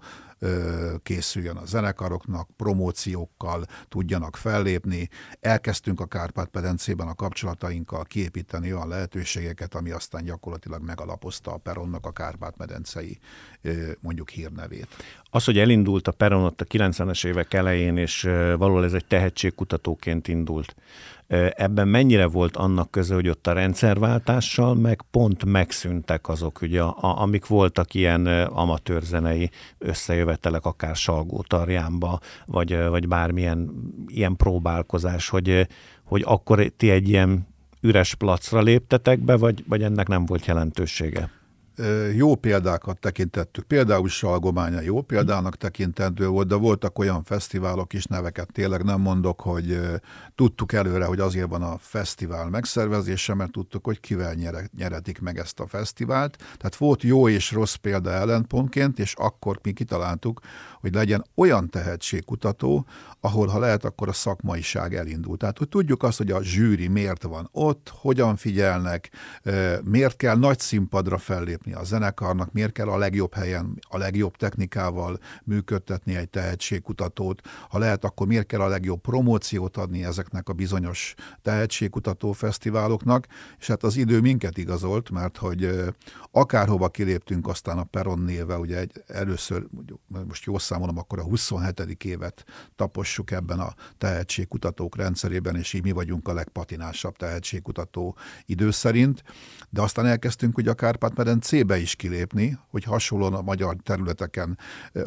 készüljön 1.02 1.56
a 1.56 1.64
zenekaroknak, 1.64 2.50
promóciókkal 2.56 3.64
tudjanak 3.88 4.36
fellépni. 4.36 5.08
Elkezdtünk 5.40 6.00
a 6.00 6.06
Kárpát-pedencében 6.06 7.08
a 7.08 7.14
kapcsolatainkkal 7.14 8.04
kiépíteni 8.04 8.72
olyan 8.72 8.88
lehetőségeket, 8.88 9.74
ami 9.74 9.90
aztán 9.90 10.24
gyakorlatilag 10.24 10.82
megalapozta 10.82 11.52
a 11.52 11.56
Peronnak 11.56 12.06
a 12.06 12.12
Kárpát-medencei 12.12 13.18
mondjuk 14.00 14.30
hírnevét. 14.30 14.86
Az, 15.30 15.44
hogy 15.44 15.58
elindult 15.58 16.08
a 16.08 16.12
Peron 16.12 16.44
ott 16.44 16.60
a 16.60 16.64
90-es 16.64 17.26
évek 17.26 17.54
elején, 17.54 17.96
és 17.96 18.22
valahol 18.56 18.84
ez 18.84 18.92
egy 18.92 19.04
tehetségkutatóként 19.04 20.28
indult, 20.28 20.74
Ebben 21.56 21.88
mennyire 21.88 22.26
volt 22.26 22.56
annak 22.56 22.90
köze, 22.90 23.14
hogy 23.14 23.28
ott 23.28 23.46
a 23.46 23.52
rendszerváltással 23.52 24.74
meg 24.74 25.02
pont 25.10 25.44
megszűntek 25.44 26.28
azok, 26.28 26.60
ugye, 26.62 26.82
a, 26.82 27.20
amik 27.20 27.46
voltak 27.46 27.94
ilyen 27.94 28.26
amatőrzenei 28.46 29.50
összejövetelek, 29.78 30.64
akár 30.64 30.96
Salgótarjánba, 30.96 32.20
vagy, 32.46 32.76
vagy 32.76 33.08
bármilyen 33.08 33.70
ilyen 34.06 34.36
próbálkozás, 34.36 35.28
hogy, 35.28 35.68
hogy 36.04 36.22
akkor 36.26 36.72
ti 36.76 36.90
egy 36.90 37.08
ilyen 37.08 37.46
üres 37.80 38.14
placra 38.14 38.60
léptetek 38.60 39.18
be, 39.18 39.36
vagy, 39.36 39.64
vagy 39.68 39.82
ennek 39.82 40.08
nem 40.08 40.26
volt 40.26 40.46
jelentősége? 40.46 41.30
Jó 42.14 42.34
példákat 42.34 42.98
tekintettük. 42.98 43.64
Például 43.64 44.08
Salgománya 44.08 44.80
jó 44.80 45.02
példának 45.02 45.56
tekintendő 45.56 46.26
volt, 46.28 46.48
de 46.48 46.54
voltak 46.54 46.98
olyan 46.98 47.24
fesztiválok 47.24 47.92
is, 47.92 48.04
neveket 48.04 48.52
tényleg 48.52 48.84
nem 48.84 49.00
mondok, 49.00 49.40
hogy 49.40 49.80
tudtuk 50.34 50.72
előre, 50.72 51.04
hogy 51.04 51.20
azért 51.20 51.48
van 51.48 51.62
a 51.62 51.78
fesztivál 51.78 52.48
megszervezése, 52.48 53.34
mert 53.34 53.52
tudtuk, 53.52 53.84
hogy 53.84 54.00
kivel 54.00 54.34
nyeretik 54.76 55.20
meg 55.20 55.38
ezt 55.38 55.60
a 55.60 55.66
fesztivált. 55.66 56.36
Tehát 56.36 56.76
volt 56.76 57.02
jó 57.02 57.28
és 57.28 57.52
rossz 57.52 57.74
példa 57.74 58.10
ellenpontként, 58.10 58.98
és 58.98 59.14
akkor 59.16 59.58
mi 59.62 59.72
kitaláltuk, 59.72 60.40
hogy 60.82 60.94
legyen 60.94 61.24
olyan 61.34 61.68
tehetségkutató, 61.68 62.86
ahol 63.20 63.46
ha 63.46 63.58
lehet, 63.58 63.84
akkor 63.84 64.08
a 64.08 64.12
szakmaiság 64.12 64.94
elindul. 64.94 65.36
Tehát, 65.36 65.58
hogy 65.58 65.68
tudjuk 65.68 66.02
azt, 66.02 66.18
hogy 66.18 66.30
a 66.30 66.42
zsűri 66.42 66.88
miért 66.88 67.22
van 67.22 67.48
ott, 67.52 67.92
hogyan 67.94 68.36
figyelnek, 68.36 69.10
miért 69.84 70.16
kell 70.16 70.36
nagy 70.36 70.58
színpadra 70.58 71.18
fellépni 71.18 71.72
a 71.72 71.84
zenekarnak, 71.84 72.52
miért 72.52 72.72
kell 72.72 72.88
a 72.88 72.96
legjobb 72.96 73.34
helyen, 73.34 73.78
a 73.88 73.98
legjobb 73.98 74.36
technikával 74.36 75.18
működtetni 75.44 76.16
egy 76.16 76.28
tehetségkutatót, 76.28 77.40
ha 77.68 77.78
lehet, 77.78 78.04
akkor 78.04 78.26
miért 78.26 78.46
kell 78.46 78.60
a 78.60 78.68
legjobb 78.68 79.00
promóciót 79.00 79.76
adni 79.76 80.04
ezeknek 80.04 80.48
a 80.48 80.52
bizonyos 80.52 81.14
tehetségkutató 81.42 82.32
fesztiváloknak, 82.32 83.26
és 83.58 83.66
hát 83.66 83.82
az 83.82 83.96
idő 83.96 84.20
minket 84.20 84.58
igazolt, 84.58 85.10
mert 85.10 85.36
hogy 85.36 85.92
akárhova 86.30 86.88
kiléptünk 86.88 87.48
aztán 87.48 87.78
a 87.78 87.84
Peron 87.84 88.18
néve, 88.18 88.58
ugye 88.58 88.78
egy, 88.78 89.02
először, 89.06 89.66
most 90.26 90.44
jó 90.44 90.58
számolom, 90.72 90.98
akkor 90.98 91.18
a 91.18 91.22
27. 91.22 92.04
évet 92.04 92.44
tapossuk 92.76 93.30
ebben 93.30 93.58
a 93.58 93.74
tehetségkutatók 93.98 94.96
rendszerében, 94.96 95.56
és 95.56 95.72
így 95.72 95.82
mi 95.82 95.90
vagyunk 95.90 96.28
a 96.28 96.32
legpatinásabb 96.32 97.16
tehetségkutató 97.16 98.16
idő 98.46 98.70
szerint, 98.70 99.22
de 99.70 99.80
aztán 99.80 100.06
elkezdtünk 100.06 100.58
ugye 100.58 100.70
a 100.70 100.74
Kárpát-medencébe 100.74 101.78
is 101.78 101.94
kilépni, 101.94 102.58
hogy 102.70 102.84
hasonlóan 102.84 103.34
a 103.34 103.42
magyar 103.42 103.76
területeken 103.82 104.58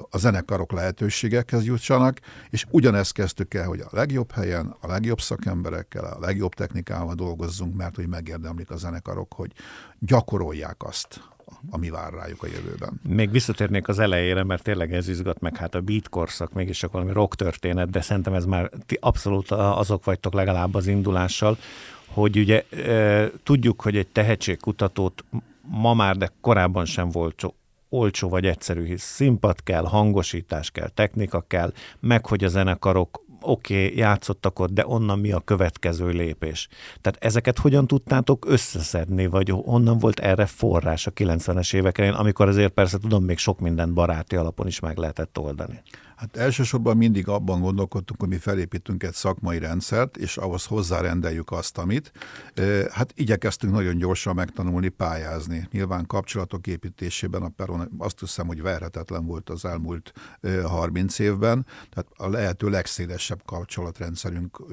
a 0.09 0.17
zenekarok 0.17 0.71
lehetőségekhez 0.71 1.65
jutsanak, 1.65 2.19
és 2.49 2.65
ugyanezt 2.69 3.13
kezdtük 3.13 3.53
el, 3.53 3.67
hogy 3.67 3.79
a 3.79 3.89
legjobb 3.91 4.31
helyen, 4.31 4.75
a 4.79 4.87
legjobb 4.87 5.21
szakemberekkel, 5.21 6.05
a 6.05 6.19
legjobb 6.19 6.53
technikával 6.53 7.15
dolgozzunk, 7.15 7.75
mert 7.75 7.95
hogy 7.95 8.07
megérdemlik 8.07 8.69
a 8.69 8.77
zenekarok, 8.77 9.33
hogy 9.33 9.51
gyakorolják 9.99 10.83
azt, 10.83 11.34
ami 11.69 11.89
vár 11.89 12.13
rájuk 12.13 12.43
a 12.43 12.47
jövőben. 12.47 13.01
Még 13.07 13.31
visszatérnék 13.31 13.87
az 13.87 13.99
elejére, 13.99 14.43
mert 14.43 14.63
tényleg 14.63 14.93
ez 14.93 15.07
izgat 15.07 15.39
meg, 15.39 15.57
hát 15.57 15.75
a 15.75 15.81
beat 15.81 16.09
korszak 16.09 16.53
mégis 16.53 16.77
csak 16.77 16.91
valami 16.91 17.11
rock 17.11 17.35
történet, 17.35 17.89
de 17.89 18.01
szerintem 18.01 18.33
ez 18.33 18.45
már 18.45 18.69
ti 18.85 18.97
abszolút 19.01 19.51
azok 19.51 20.05
vagytok 20.05 20.33
legalább 20.33 20.73
az 20.73 20.87
indulással, 20.87 21.57
hogy 22.07 22.37
ugye 22.37 22.63
e, 22.69 23.29
tudjuk, 23.43 23.81
hogy 23.81 23.97
egy 23.97 24.07
tehetségkutatót 24.07 25.23
ma 25.61 25.93
már, 25.93 26.17
de 26.17 26.31
korábban 26.41 26.85
sem 26.85 27.09
volt 27.09 27.43
olcsó 27.89 28.29
vagy 28.29 28.45
egyszerű, 28.45 28.85
hisz 28.85 29.03
színpad 29.03 29.63
kell, 29.63 29.83
hangosítás 29.83 30.71
kell, 30.71 30.89
technika 30.89 31.41
kell, 31.47 31.73
meg 31.99 32.25
hogy 32.25 32.43
a 32.43 32.47
zenekarok 32.47 33.24
oké, 33.45 33.85
okay, 33.85 33.97
játszottak 33.97 34.59
ott, 34.59 34.71
de 34.71 34.83
onnan 34.87 35.19
mi 35.19 35.31
a 35.31 35.39
következő 35.39 36.09
lépés? 36.09 36.67
Tehát 37.01 37.23
ezeket 37.23 37.59
hogyan 37.59 37.87
tudtátok 37.87 38.45
összeszedni, 38.47 39.25
vagy 39.27 39.49
honnan 39.49 39.97
volt 39.97 40.19
erre 40.19 40.45
forrás 40.45 41.07
a 41.07 41.11
90-es 41.11 41.75
éveken, 41.75 42.13
amikor 42.13 42.47
azért 42.47 42.73
persze 42.73 42.97
tudom, 42.97 43.23
még 43.23 43.37
sok 43.37 43.59
mindent 43.59 43.93
baráti 43.93 44.35
alapon 44.35 44.67
is 44.67 44.79
meg 44.79 44.97
lehetett 44.97 45.37
oldani? 45.37 45.81
Hát 46.15 46.37
elsősorban 46.37 46.97
mindig 46.97 47.27
abban 47.27 47.61
gondolkodtunk, 47.61 48.19
hogy 48.19 48.29
mi 48.29 48.37
felépítünk 48.37 49.03
egy 49.03 49.13
szakmai 49.13 49.59
rendszert, 49.59 50.17
és 50.17 50.37
ahhoz 50.37 50.65
hozzárendeljük 50.65 51.51
azt, 51.51 51.77
amit. 51.77 52.11
Hát 52.91 53.13
igyekeztünk 53.15 53.73
nagyon 53.73 53.97
gyorsan 53.97 54.35
megtanulni 54.35 54.89
pályázni. 54.89 55.67
Nyilván 55.71 56.05
kapcsolatok 56.05 56.67
építésében 56.67 57.41
a 57.41 57.49
Peron 57.49 57.91
azt 57.97 58.19
hiszem, 58.19 58.47
hogy 58.47 58.61
verhetetlen 58.61 59.25
volt 59.25 59.49
az 59.49 59.65
elmúlt 59.65 60.13
30 60.63 61.19
évben, 61.19 61.65
tehát 61.89 62.11
a 62.15 62.29
lehető 62.29 62.69
legszélesebb 62.69 63.41
kapcsolatrendszerünk 63.45 64.63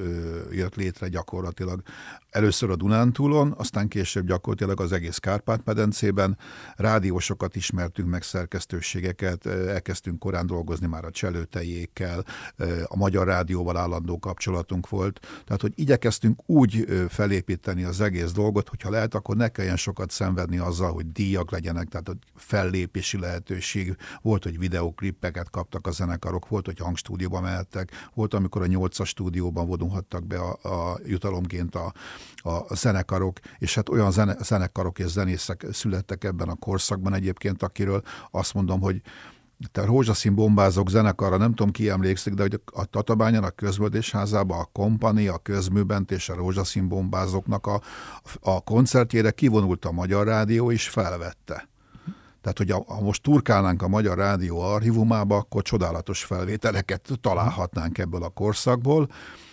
jött 0.51 0.75
létre 0.75 1.09
gyakorlatilag. 1.09 1.83
Először 2.31 2.71
a 2.71 2.77
Dunántúlon, 2.77 3.55
aztán 3.57 3.89
később 3.89 4.27
gyakorlatilag 4.27 4.81
az 4.81 4.93
egész 4.93 5.19
Kárpát-medencében. 5.19 6.39
Rádiósokat 6.77 7.57
ismertünk 7.57 8.09
meg, 8.09 8.23
szerkesztőségeket, 8.23 9.47
elkezdtünk 9.47 10.19
korán 10.19 10.47
dolgozni 10.47 10.87
már 10.87 11.05
a 11.05 11.11
előtejékkel, 11.35 12.25
a 12.85 12.97
Magyar 12.97 13.27
Rádióval 13.27 13.77
állandó 13.77 14.19
kapcsolatunk 14.19 14.89
volt. 14.89 15.21
Tehát, 15.45 15.61
hogy 15.61 15.73
igyekeztünk 15.75 16.41
úgy 16.47 16.87
felépíteni 17.09 17.85
az 17.85 18.01
egész 18.01 18.33
dolgot, 18.33 18.69
hogyha 18.69 18.91
lehet, 18.91 19.15
akkor 19.15 19.37
ne 19.37 19.49
kelljen 19.49 19.77
sokat 19.77 20.11
szenvedni 20.11 20.59
azzal, 20.59 20.93
hogy 20.93 21.13
díjak 21.13 21.51
legyenek, 21.51 21.89
tehát 21.89 22.07
hogy 22.07 22.19
fellépési 22.35 23.19
lehetőség, 23.19 23.97
volt, 24.23 24.43
hogy 24.43 24.59
videoklippeket 24.59 25.51
kaptak 25.51 25.87
a 25.87 25.91
zenekarok, 25.91 26.49
volt, 26.49 26.67
hogy 26.67 26.79
hangstúdióba 26.79 27.41
mehettek, 27.41 27.91
volt, 28.15 28.35
amikor 28.35 28.63
a 28.63 28.67
nyolcas 28.67 29.09
stúdióban 29.09 29.67
vonulhattak 29.67 30.27
be 30.27 30.39
a, 30.39 30.59
a 30.93 30.99
jutalomként 31.05 31.75
a, 31.75 31.93
a 32.37 32.75
zenekarok, 32.75 33.39
és 33.59 33.75
hát 33.75 33.89
olyan 33.89 34.11
zene, 34.11 34.37
zenekarok 34.43 34.99
és 34.99 35.07
zenészek 35.07 35.67
születtek 35.73 36.25
ebben 36.25 36.49
a 36.49 36.55
korszakban 36.55 37.15
egyébként, 37.15 37.63
akiről 37.63 38.03
azt 38.31 38.55
mondom, 38.55 38.81
hogy 38.81 39.03
te 39.73 39.85
rózsaszín 39.85 40.35
bombázók 40.35 40.91
zenekarra, 40.91 41.37
nem 41.37 41.55
tudom 41.55 41.73
ki 41.73 41.89
emlékszik, 41.89 42.35
de 42.35 42.43
hogy 42.43 42.61
a 42.65 42.85
Tatabányán, 42.85 43.45
a 43.45 43.51
közművésházában 43.51 44.59
a 44.59 44.69
kompani, 44.73 45.27
a 45.27 45.39
közműbent 45.39 46.11
és 46.11 46.29
a 46.29 46.35
rózsaszín 46.35 46.89
bombázóknak 46.89 47.67
a, 47.67 47.81
a 48.41 48.61
koncertjére 48.61 49.31
kivonult 49.31 49.85
a 49.85 49.93
Magyar 49.93 50.27
Rádió, 50.27 50.71
és 50.71 50.89
felvette. 50.89 51.69
Tehát, 52.41 52.59
hogy 52.59 52.71
ha 52.71 53.01
most 53.01 53.23
turkálnánk 53.23 53.83
a 53.83 53.89
Magyar 53.89 54.19
Rádió 54.19 54.61
archívumába, 54.61 55.37
akkor 55.37 55.63
csodálatos 55.63 56.25
felvételeket 56.25 57.09
találhatnánk 57.21 57.99
ebből 57.99 58.23
a 58.23 58.29
korszakból, 58.29 59.09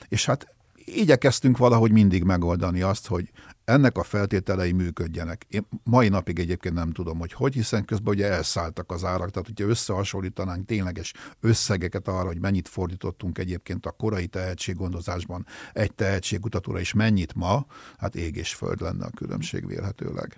és 0.08 0.26
hát 0.26 0.48
igyekeztünk 0.86 1.58
valahogy 1.58 1.92
mindig 1.92 2.24
megoldani 2.24 2.82
azt, 2.82 3.08
hogy 3.08 3.32
ennek 3.70 3.98
a 3.98 4.04
feltételei 4.04 4.72
működjenek. 4.72 5.46
Én 5.50 5.68
mai 5.84 6.10
napig 6.10 6.40
egyébként 6.40 6.76
nem 6.76 6.92
tudom, 6.92 7.20
hogy 7.20 7.34
hogy, 7.34 7.54
hiszen 7.54 7.86
közben 7.86 8.14
ugye 8.14 8.32
elszálltak 8.32 8.92
az 8.92 9.04
árak, 9.04 9.30
tehát 9.30 9.48
hogyha 9.48 9.70
összehasonlítanánk 9.70 10.66
tényleges 10.66 11.14
összegeket 11.40 12.08
arra, 12.08 12.28
hogy 12.28 12.40
mennyit 12.40 12.68
fordítottunk 12.68 13.38
egyébként 13.38 13.86
a 13.86 13.92
korai 13.92 14.28
tehetséggondozásban 14.28 15.46
egy 15.74 15.94
tehetségkutatóra, 15.94 16.80
és 16.80 16.94
mennyit 16.94 17.36
ma, 17.36 17.66
hát 17.98 18.16
ég 18.16 18.36
és 18.36 18.54
föld 18.54 18.82
lenne 18.82 19.06
a 19.06 19.12
különbség 19.16 19.68
vélhetőleg. 19.68 20.38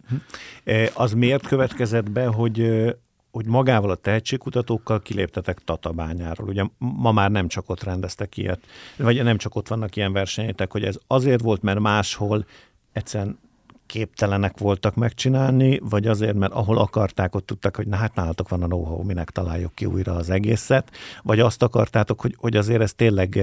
E, 0.64 0.92
az 0.94 1.14
miért 1.14 1.48
következett 1.48 2.12
be, 2.12 2.26
hogy 2.26 2.90
hogy 3.32 3.46
magával 3.46 3.90
a 3.90 3.96
tehetségkutatókkal 3.96 5.02
kiléptetek 5.02 5.60
Tatabányáról. 5.60 6.48
Ugye 6.48 6.64
ma 6.78 7.12
már 7.12 7.32
nem 7.32 7.48
csak 7.48 7.70
ott 7.70 7.84
rendeztek 7.84 8.38
ilyet, 8.38 8.60
vagy 8.98 9.24
nem 9.24 9.38
csak 9.38 9.56
ott 9.56 9.68
vannak 9.68 9.96
ilyen 9.96 10.14
versenyétek, 10.14 10.72
hogy 10.72 10.84
ez 10.84 10.98
azért 11.08 11.42
volt, 11.42 11.62
mert 11.62 11.80
máshol 11.80 12.46
egyszerűen 12.92 13.40
képtelenek 13.86 14.58
voltak 14.58 14.96
megcsinálni, 14.96 15.80
vagy 15.84 16.08
azért, 16.08 16.36
mert 16.36 16.54
ahol 16.54 16.78
akarták, 16.78 17.36
ott 17.36 17.46
tudták, 17.46 17.76
hogy 17.76 17.88
na 17.88 17.96
hát 17.96 18.16
nálatok 18.16 18.50
van 18.50 18.64
a 18.64 18.66
know-how, 18.66 19.04
minek 19.04 19.30
találjuk 19.30 19.76
ki 19.76 19.86
újra 19.86 20.16
az 20.16 20.30
egészet, 20.30 20.92
vagy 21.24 21.40
azt 21.40 21.64
akartátok, 21.64 22.22
hogy, 22.22 22.36
hogy 22.38 22.56
azért 22.56 22.82
ez 22.82 22.94
tényleg 22.94 23.40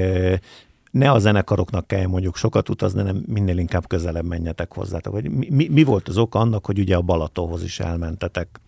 ne 0.90 1.11
a 1.11 1.18
zenekaroknak 1.18 1.87
kell 1.87 2.06
mondjuk 2.06 2.37
sokat 2.37 2.68
utazni, 2.68 3.00
hanem 3.00 3.22
minél 3.26 3.58
inkább 3.58 3.87
közelebb 3.87 4.24
menjetek 4.24 4.74
hozzátok. 4.74 5.12
Vagy 5.12 5.30
mi, 5.30 5.68
mi 5.68 5.84
volt 5.84 6.08
az 6.08 6.18
oka 6.18 6.38
annak, 6.38 6.66
hogy 6.66 6.78
ugye 6.78 6.96
a 6.96 7.02
Balatóhoz 7.02 7.62
is 7.62 7.80
elmentetek 7.80 8.61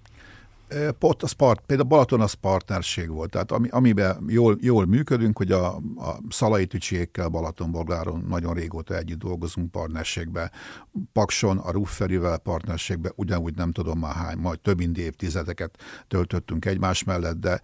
Pot, 0.98 1.22
az 1.22 1.32
part, 1.32 1.60
például 1.66 1.88
Balaton 1.88 2.20
az 2.20 2.32
partnerség 2.32 3.08
volt, 3.08 3.30
tehát 3.30 3.52
ami, 3.52 3.68
amiben 3.68 4.24
jól, 4.28 4.56
jól 4.60 4.86
működünk, 4.86 5.36
hogy 5.36 5.52
a, 5.52 5.66
a 5.76 6.18
Szalai 6.28 6.66
Tücsiékkel 6.66 7.28
Balatonbogláron 7.28 8.24
nagyon 8.28 8.54
régóta 8.54 8.96
együtt 8.96 9.18
dolgozunk 9.18 9.70
partnerségbe, 9.70 10.50
Pakson 11.12 11.58
a 11.58 11.70
Rufferivel 11.70 12.38
partnerségbe, 12.38 13.12
ugyanúgy 13.14 13.54
nem 13.54 13.72
tudom 13.72 13.98
már 13.98 14.14
hány, 14.14 14.38
majd 14.38 14.60
több 14.60 14.78
mint 14.78 14.98
évtizedeket 14.98 15.78
töltöttünk 16.08 16.64
egymás 16.64 17.04
mellett, 17.04 17.40
de 17.40 17.60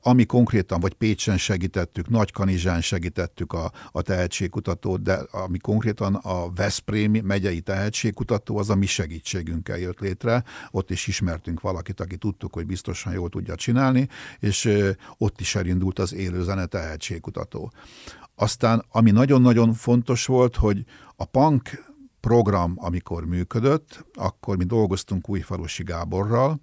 ami 0.00 0.24
konkrétan, 0.26 0.80
vagy 0.80 0.94
Pécsen 0.94 1.38
segítettük, 1.38 2.08
Nagykanizsán 2.08 2.80
segítettük 2.80 3.52
a, 3.52 3.72
a 3.92 4.02
tehetségkutatót, 4.02 5.02
de 5.02 5.14
ami 5.30 5.58
konkrétan 5.58 6.14
a 6.14 6.50
Veszprémi 6.52 7.20
megyei 7.20 7.60
tehetségkutató, 7.60 8.58
az 8.58 8.70
a 8.70 8.74
mi 8.74 8.86
segítségünkkel 8.86 9.78
jött 9.78 10.00
létre, 10.00 10.44
ott 10.70 10.90
is 10.90 11.06
ismertünk 11.06 11.60
valakit, 11.60 12.00
aki 12.00 12.16
tudtuk, 12.46 12.54
hogy 12.54 12.66
biztosan 12.66 13.12
jól 13.12 13.28
tudja 13.28 13.54
csinálni, 13.54 14.08
és 14.38 14.70
ott 15.18 15.40
is 15.40 15.54
elindult 15.54 15.98
az 15.98 16.14
élő 16.14 16.42
zene 16.42 16.66
tehetségkutató. 16.66 17.72
Aztán, 18.34 18.84
ami 18.88 19.10
nagyon-nagyon 19.10 19.72
fontos 19.72 20.26
volt, 20.26 20.56
hogy 20.56 20.84
a 21.16 21.24
punk 21.24 21.94
program, 22.20 22.74
amikor 22.76 23.24
működött, 23.24 24.06
akkor 24.14 24.56
mi 24.56 24.64
dolgoztunk 24.64 25.28
Újfalusi 25.28 25.82
Gáborral, 25.82 26.60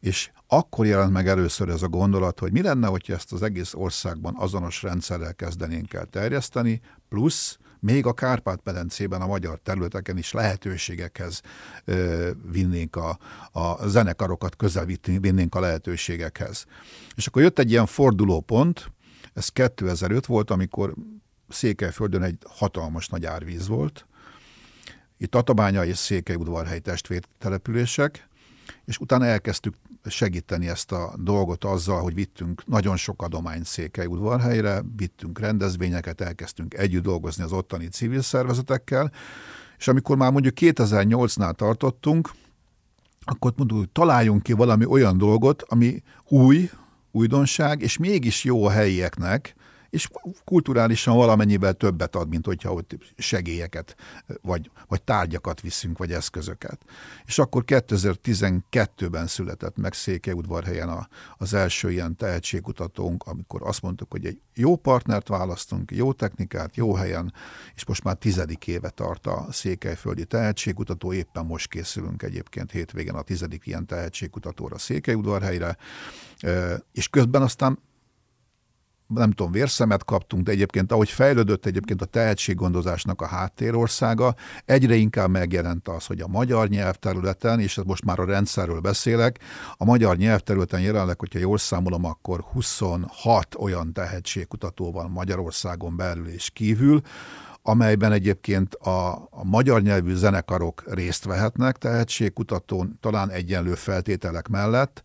és 0.00 0.30
akkor 0.46 0.86
jelent 0.86 1.12
meg 1.12 1.28
először 1.28 1.68
ez 1.68 1.82
a 1.82 1.88
gondolat, 1.88 2.38
hogy 2.38 2.52
mi 2.52 2.62
lenne, 2.62 2.86
hogyha 2.86 3.14
ezt 3.14 3.32
az 3.32 3.42
egész 3.42 3.74
országban 3.74 4.34
azonos 4.36 4.82
rendszerrel 4.82 5.34
kezdenénk 5.34 5.92
el 5.92 6.06
terjeszteni, 6.06 6.80
plusz 7.08 7.58
még 7.80 8.06
a 8.06 8.12
Kárpát-medencében, 8.12 9.20
a 9.20 9.26
magyar 9.26 9.58
területeken 9.62 10.18
is 10.18 10.32
lehetőségekhez 10.32 11.40
ö, 11.84 12.30
vinnénk 12.50 12.96
a, 12.96 13.18
a 13.52 13.88
zenekarokat, 13.88 14.56
közel 14.56 14.86
vinnénk 15.20 15.54
a 15.54 15.60
lehetőségekhez. 15.60 16.64
És 17.14 17.26
akkor 17.26 17.42
jött 17.42 17.58
egy 17.58 17.70
ilyen 17.70 17.86
fordulópont, 17.86 18.92
ez 19.34 19.48
2005 19.48 20.26
volt, 20.26 20.50
amikor 20.50 20.94
Székelyföldön 21.48 22.22
egy 22.22 22.38
hatalmas 22.46 23.08
nagy 23.08 23.24
árvíz 23.24 23.66
volt, 23.66 24.06
itt 25.18 25.30
Tatabánya 25.30 25.84
és 25.84 25.96
Székelyudvarhely 25.96 26.78
testvértelepülések, 26.78 28.25
és 28.86 28.98
utána 28.98 29.24
elkezdtük 29.24 29.74
segíteni 30.04 30.68
ezt 30.68 30.92
a 30.92 31.14
dolgot 31.18 31.64
azzal, 31.64 32.02
hogy 32.02 32.14
vittünk 32.14 32.66
nagyon 32.66 32.96
sok 32.96 33.22
adományt 33.22 33.66
Székelyudvarhelyre, 33.66 34.82
vittünk 34.96 35.38
rendezvényeket, 35.38 36.20
elkezdtünk 36.20 36.74
együtt 36.74 37.02
dolgozni 37.02 37.42
az 37.42 37.52
ottani 37.52 37.88
civil 37.88 38.22
szervezetekkel, 38.22 39.12
és 39.78 39.88
amikor 39.88 40.16
már 40.16 40.32
mondjuk 40.32 40.54
2008-nál 40.60 41.52
tartottunk, 41.52 42.30
akkor 43.24 43.52
mondjuk, 43.56 43.78
hogy 43.78 43.90
találjunk 43.90 44.42
ki 44.42 44.52
valami 44.52 44.84
olyan 44.84 45.18
dolgot, 45.18 45.62
ami 45.62 46.02
új, 46.28 46.70
újdonság, 47.10 47.80
és 47.80 47.96
mégis 47.96 48.44
jó 48.44 48.64
a 48.64 48.70
helyieknek, 48.70 49.54
és 49.96 50.08
kulturálisan 50.44 51.16
valamennyivel 51.16 51.72
többet 51.72 52.16
ad, 52.16 52.28
mint 52.28 52.46
hogyha 52.46 52.72
ott 52.72 52.96
segélyeket, 53.16 53.96
vagy, 54.42 54.70
vagy 54.88 55.02
tárgyakat 55.02 55.60
viszünk, 55.60 55.98
vagy 55.98 56.12
eszközöket. 56.12 56.80
És 57.24 57.38
akkor 57.38 57.62
2012-ben 57.66 59.26
született 59.26 59.76
meg 59.76 59.92
Székelyudvarhelyen 59.92 60.88
a, 60.88 61.08
az 61.36 61.54
első 61.54 61.90
ilyen 61.90 62.16
tehetségkutatónk, 62.16 63.22
amikor 63.22 63.62
azt 63.62 63.82
mondtuk, 63.82 64.10
hogy 64.10 64.26
egy 64.26 64.40
jó 64.54 64.76
partnert 64.76 65.28
választunk, 65.28 65.90
jó 65.90 66.12
technikát, 66.12 66.76
jó 66.76 66.94
helyen, 66.94 67.32
és 67.74 67.84
most 67.84 68.04
már 68.04 68.14
tizedik 68.14 68.66
éve 68.66 68.90
tart 68.90 69.26
a 69.26 69.46
székelyföldi 69.50 70.24
tehetségkutató, 70.24 71.12
éppen 71.12 71.46
most 71.46 71.68
készülünk 71.68 72.22
egyébként 72.22 72.70
hétvégen 72.70 73.14
a 73.14 73.22
tizedik 73.22 73.66
ilyen 73.66 73.86
tehetségkutatóra 73.86 74.78
Székelyudvarhelyre, 74.78 75.76
és 76.92 77.08
közben 77.08 77.42
aztán 77.42 77.78
nem 79.06 79.30
tudom, 79.30 79.52
vérszemet 79.52 80.04
kaptunk, 80.04 80.42
de 80.42 80.50
egyébként 80.50 80.92
ahogy 80.92 81.10
fejlődött 81.10 81.66
egyébként 81.66 82.02
a 82.02 82.04
tehetséggondozásnak 82.04 83.20
a 83.20 83.26
háttérországa, 83.26 84.34
egyre 84.64 84.94
inkább 84.94 85.30
megjelent 85.30 85.88
az, 85.88 86.06
hogy 86.06 86.20
a 86.20 86.26
magyar 86.26 86.68
nyelvterületen, 86.68 87.60
és 87.60 87.80
most 87.84 88.04
már 88.04 88.18
a 88.18 88.24
rendszerről 88.24 88.80
beszélek, 88.80 89.38
a 89.76 89.84
magyar 89.84 90.16
nyelvterületen 90.16 90.80
jelenleg, 90.80 91.18
hogyha 91.18 91.38
jól 91.38 91.58
számolom, 91.58 92.04
akkor 92.04 92.40
26 92.40 93.54
olyan 93.58 93.92
tehetségkutató 93.92 94.92
van 94.92 95.10
Magyarországon 95.10 95.96
belül 95.96 96.28
és 96.28 96.50
kívül, 96.50 97.00
amelyben 97.62 98.12
egyébként 98.12 98.74
a, 98.74 99.12
a 99.14 99.44
magyar 99.44 99.82
nyelvű 99.82 100.14
zenekarok 100.14 100.82
részt 100.86 101.24
vehetnek 101.24 101.76
tehetségkutatón, 101.76 102.98
talán 103.00 103.30
egyenlő 103.30 103.74
feltételek 103.74 104.48
mellett, 104.48 105.02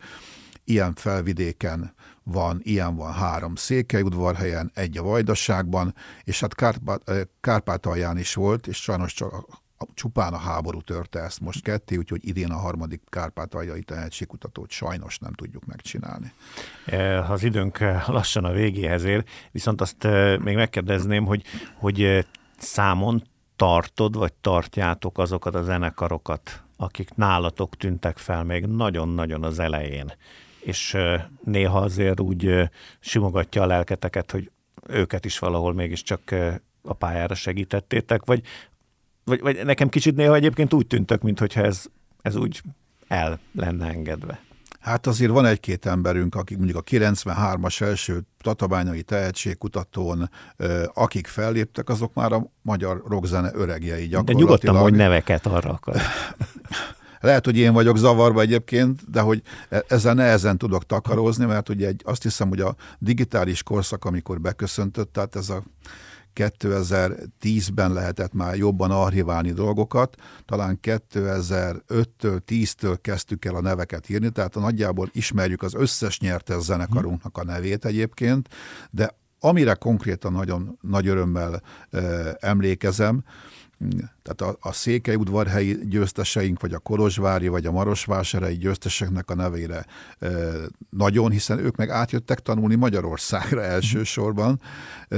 ilyen 0.63 0.93
felvidéken 0.93 1.93
van, 2.23 2.59
ilyen 2.63 2.95
van 2.95 3.13
három 3.13 3.55
székelyudvarhelyen, 3.55 4.71
egy 4.73 4.97
a 4.97 5.03
Vajdaságban, 5.03 5.95
és 6.23 6.39
hát 6.39 6.55
Kárpát, 6.55 7.09
eh, 7.09 7.21
Kárpátalján 7.41 8.17
is 8.17 8.33
volt, 8.33 8.67
és 8.67 8.77
sajnos 8.77 9.13
csak 9.13 9.59
csupán 9.93 10.33
a 10.33 10.37
háború 10.37 10.81
törte 10.81 11.19
ezt 11.19 11.39
most 11.39 11.63
ketté, 11.63 11.95
úgyhogy 11.95 12.27
idén 12.27 12.51
a 12.51 12.57
harmadik 12.57 13.01
kárpátaljai 13.09 13.83
tehetségkutatót 13.83 14.69
sajnos 14.69 15.17
nem 15.17 15.33
tudjuk 15.33 15.65
megcsinálni. 15.65 16.31
Eh, 16.85 17.31
az 17.31 17.43
időnk 17.43 17.79
eh, 17.79 18.07
lassan 18.07 18.43
a 18.43 18.51
végéhez 18.51 19.03
ér, 19.03 19.23
viszont 19.51 19.81
azt 19.81 20.07
még 20.39 20.55
megkérdezném, 20.55 21.25
hogy, 21.25 21.43
hogy 21.79 22.27
számon 22.57 23.23
tartod, 23.55 24.15
vagy 24.15 24.33
tartjátok 24.33 25.17
azokat 25.17 25.55
a 25.55 25.63
zenekarokat, 25.63 26.63
akik 26.77 27.15
nálatok 27.15 27.75
tűntek 27.75 28.17
fel 28.17 28.43
még 28.43 28.65
nagyon-nagyon 28.65 29.43
az 29.43 29.59
elején, 29.59 30.13
és 30.61 30.97
néha 31.43 31.79
azért 31.79 32.19
úgy 32.19 32.69
simogatja 32.99 33.61
a 33.61 33.65
lelketeket, 33.65 34.31
hogy 34.31 34.51
őket 34.87 35.25
is 35.25 35.39
valahol 35.39 35.73
mégiscsak 35.73 36.35
a 36.81 36.93
pályára 36.93 37.35
segítettétek, 37.35 38.25
vagy, 38.25 38.41
vagy, 39.23 39.41
vagy 39.41 39.65
nekem 39.65 39.89
kicsit 39.89 40.15
néha 40.15 40.35
egyébként 40.35 40.73
úgy 40.73 40.87
tűntök, 40.87 41.21
mintha 41.21 41.61
ez, 41.61 41.85
ez 42.21 42.35
úgy 42.35 42.61
el 43.07 43.39
lenne 43.53 43.87
engedve. 43.87 44.39
Hát 44.79 45.07
azért 45.07 45.31
van 45.31 45.45
egy-két 45.45 45.85
emberünk, 45.85 46.35
akik 46.35 46.57
mondjuk 46.57 46.77
a 46.77 46.83
93-as 46.83 47.81
első 47.81 48.21
tatabányai 48.39 49.01
tehetségkutatón, 49.01 50.29
akik 50.93 51.27
felléptek, 51.27 51.89
azok 51.89 52.13
már 52.13 52.31
a 52.31 52.51
magyar 52.61 53.03
rockzene 53.07 53.51
öregjei 53.53 54.07
gyakorlatilag. 54.07 54.25
De 54.25 54.33
nyugodtan 54.33 54.75
mondj 54.75 54.97
neveket 54.97 55.45
arra 55.45 55.69
akar. 55.69 55.95
Lehet, 57.21 57.45
hogy 57.45 57.57
én 57.57 57.73
vagyok 57.73 57.97
zavarba 57.97 58.41
egyébként, 58.41 59.11
de 59.11 59.21
hogy 59.21 59.41
e- 59.69 59.83
ezzel 59.87 60.13
nehezen 60.13 60.57
tudok 60.57 60.85
takarózni, 60.85 61.45
mert 61.45 61.69
ugye 61.69 61.87
egy, 61.87 62.01
azt 62.05 62.23
hiszem, 62.23 62.49
hogy 62.49 62.61
a 62.61 62.75
digitális 62.99 63.63
korszak, 63.63 64.05
amikor 64.05 64.41
beköszöntött, 64.41 65.13
tehát 65.13 65.35
ez 65.35 65.49
a 65.49 65.63
2010-ben 66.35 67.93
lehetett 67.93 68.33
már 68.33 68.55
jobban 68.55 68.91
archiválni 68.91 69.51
dolgokat, 69.51 70.15
talán 70.45 70.79
2005-től, 70.81 72.41
10-től 72.47 72.97
kezdtük 73.01 73.45
el 73.45 73.55
a 73.55 73.61
neveket 73.61 74.09
írni, 74.09 74.29
tehát 74.29 74.55
nagyjából 74.55 75.09
ismerjük 75.13 75.61
az 75.61 75.73
összes 75.73 76.19
nyertes 76.19 76.61
zenekarunknak 76.61 77.37
a 77.37 77.43
nevét 77.43 77.85
egyébként, 77.85 78.49
de 78.91 79.19
amire 79.39 79.73
konkrétan 79.73 80.31
nagyon 80.31 80.77
nagy 80.81 81.07
örömmel 81.07 81.61
e, 81.89 81.99
emlékezem, 82.39 83.23
tehát 84.23 84.55
a, 84.55 84.69
a 84.69 84.73
székelyudvarhelyi 84.73 85.77
győzteseink, 85.87 86.61
vagy 86.61 86.73
a 86.73 86.79
kolozsvári, 86.79 87.47
vagy 87.47 87.65
a 87.65 87.71
marosvásárhelyi 87.71 88.57
győzteseknek 88.57 89.29
a 89.29 89.35
nevére 89.35 89.85
e, 90.19 90.29
nagyon, 90.89 91.31
hiszen 91.31 91.59
ők 91.59 91.75
meg 91.75 91.89
átjöttek 91.89 92.39
tanulni 92.39 92.75
Magyarországra 92.75 93.63
elsősorban. 93.63 94.61
E, 95.09 95.17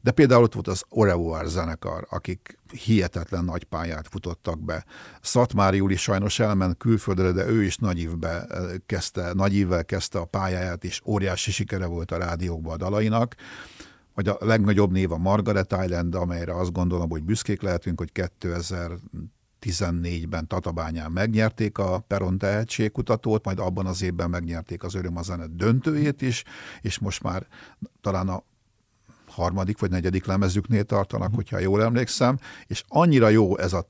de 0.00 0.10
például 0.10 0.42
ott 0.42 0.54
volt 0.54 0.68
az 0.68 0.82
Orevoir 0.88 1.46
zenekar, 1.46 2.06
akik 2.10 2.58
hihetetlen 2.72 3.44
nagy 3.44 3.64
pályát 3.64 4.08
futottak 4.08 4.60
be. 4.64 4.84
Szatmári 5.20 5.76
Júli 5.76 5.96
sajnos 5.96 6.38
elment 6.38 6.76
külföldre, 6.76 7.32
de 7.32 7.46
ő 7.46 7.62
is 7.62 7.76
nagy 7.76 7.98
évbe 7.98 8.46
kezdte, 8.86 9.32
nagy 9.34 9.54
évvel 9.54 9.84
kezdte 9.84 10.18
a 10.18 10.24
pályáját, 10.24 10.84
és 10.84 11.00
óriási 11.04 11.50
sikere 11.50 11.86
volt 11.86 12.10
a 12.10 12.18
rádiókban 12.18 12.72
a 12.72 12.76
dalainak 12.76 13.34
vagy 14.14 14.28
a 14.28 14.36
legnagyobb 14.40 14.92
név 14.92 15.12
a 15.12 15.18
Margaret 15.18 15.76
Island, 15.84 16.14
amelyre 16.14 16.54
azt 16.54 16.72
gondolom, 16.72 17.10
hogy 17.10 17.22
büszkék 17.22 17.62
lehetünk, 17.62 17.98
hogy 17.98 18.12
2000 18.12 18.90
14-ben 19.60 20.46
Tatabányán 20.46 21.12
megnyerték 21.12 21.78
a 21.78 21.98
Peron 21.98 22.38
tehetségkutatót, 22.38 23.44
majd 23.44 23.58
abban 23.58 23.86
az 23.86 24.02
évben 24.02 24.30
megnyerték 24.30 24.82
az 24.82 24.94
Öröm 24.94 25.16
a 25.16 25.22
zene 25.22 25.46
döntőjét 25.46 26.22
is, 26.22 26.44
és 26.80 26.98
most 26.98 27.22
már 27.22 27.46
talán 28.00 28.28
a 28.28 28.42
harmadik 29.30 29.78
vagy 29.78 29.90
negyedik 29.90 30.26
lemezüknél 30.26 30.84
tartanak, 30.84 31.34
hogyha 31.34 31.58
jól 31.58 31.82
emlékszem, 31.82 32.38
és 32.66 32.84
annyira 32.88 33.28
jó 33.28 33.58
ez 33.58 33.72
a 33.72 33.86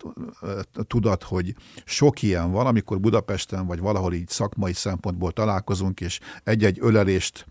tudat, 0.86 1.22
hogy 1.22 1.54
sok 1.84 2.22
ilyen 2.22 2.50
van, 2.50 2.66
amikor 2.66 3.00
Budapesten 3.00 3.66
vagy 3.66 3.80
valahol 3.80 4.12
így 4.12 4.28
szakmai 4.28 4.72
szempontból 4.72 5.32
találkozunk, 5.32 6.00
és 6.00 6.20
egy-egy 6.44 6.78
ölelést 6.80 7.46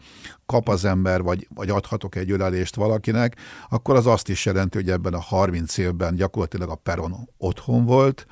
kap 0.46 0.68
az 0.68 0.86
ember, 0.86 1.22
vagy, 1.22 1.48
vagy 1.54 1.70
adhatok 1.70 2.16
egy 2.16 2.32
ölelést 2.32 2.76
valakinek, 2.76 3.36
akkor 3.70 3.96
az 3.96 4.06
azt 4.06 4.30
is 4.30 4.46
jelenti, 4.46 4.78
hogy 4.78 4.90
ebben 4.90 5.14
a 5.14 5.20
30 5.20 5.78
évben 5.78 6.16
gyakorlatilag 6.16 6.70
a 6.70 6.76
peron 6.76 7.30
otthon 7.38 7.86
volt, 7.86 8.26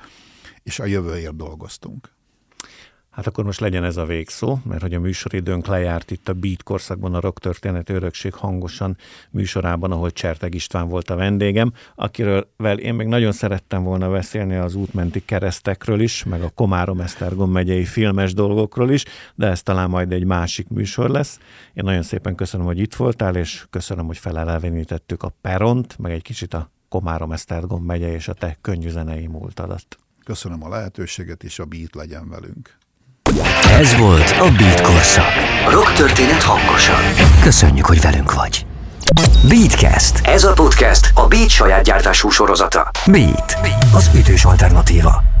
és 0.62 0.78
a 0.78 0.84
jövőért 0.84 1.36
dolgoztunk. 1.36 2.16
Hát 3.18 3.26
akkor 3.26 3.44
most 3.44 3.60
legyen 3.60 3.84
ez 3.84 3.96
a 3.96 4.04
végszó, 4.04 4.58
mert 4.64 4.82
hogy 4.82 4.94
a 4.94 5.00
műsoridőnk 5.00 5.66
lejárt 5.66 6.10
itt 6.10 6.28
a 6.28 6.32
Beat 6.32 6.62
korszakban 6.62 7.14
a 7.14 7.20
Rock 7.20 7.38
Történet 7.38 7.90
Örökség 7.90 8.34
hangosan 8.34 8.96
műsorában, 9.30 9.92
ahol 9.92 10.10
Cserteg 10.10 10.54
István 10.54 10.88
volt 10.88 11.10
a 11.10 11.16
vendégem, 11.16 11.72
akiről 11.94 12.48
vel 12.56 12.78
én 12.78 12.94
még 12.94 13.06
nagyon 13.06 13.32
szerettem 13.32 13.82
volna 13.82 14.10
beszélni 14.10 14.56
az 14.56 14.74
útmenti 14.74 15.24
keresztekről 15.24 16.00
is, 16.00 16.24
meg 16.24 16.42
a 16.42 16.50
Komárom-Esztergom 16.50 17.50
megyei 17.50 17.84
filmes 17.84 18.34
dolgokról 18.34 18.90
is, 18.90 19.04
de 19.34 19.46
ez 19.46 19.62
talán 19.62 19.90
majd 19.90 20.12
egy 20.12 20.24
másik 20.24 20.68
műsor 20.68 21.10
lesz. 21.10 21.38
Én 21.74 21.84
nagyon 21.84 22.02
szépen 22.02 22.34
köszönöm, 22.34 22.66
hogy 22.66 22.78
itt 22.78 22.94
voltál, 22.94 23.36
és 23.36 23.66
köszönöm, 23.70 24.06
hogy 24.06 24.18
felelevenítettük 24.18 25.22
a 25.22 25.32
peront, 25.40 25.98
meg 25.98 26.12
egy 26.12 26.22
kicsit 26.22 26.54
a 26.54 26.70
Komárom-Esztergom 26.88 27.84
megye 27.84 28.12
és 28.12 28.28
a 28.28 28.34
te 28.34 28.58
könnyűzenei 28.60 29.26
múltadat. 29.26 29.98
Köszönöm 30.24 30.62
a 30.62 30.68
lehetőséget, 30.68 31.42
és 31.42 31.58
a 31.58 31.64
beat 31.64 31.94
legyen 31.94 32.28
velünk. 32.28 32.78
Ez 33.78 33.96
volt 33.96 34.34
a 34.38 34.50
Beat 34.58 34.80
Korszak. 34.80 35.32
Rock 35.70 35.92
történet 35.92 36.42
hangosan. 36.42 37.00
Köszönjük, 37.40 37.86
hogy 37.86 38.00
velünk 38.00 38.34
vagy. 38.34 38.66
Beatcast. 39.48 40.20
Ez 40.26 40.44
a 40.44 40.52
podcast 40.52 41.10
a 41.14 41.26
Beat 41.26 41.48
saját 41.48 41.82
gyártású 41.82 42.30
sorozata. 42.30 42.90
Beat, 43.06 43.58
az 43.94 44.10
ütős 44.14 44.44
alternatíva. 44.44 45.37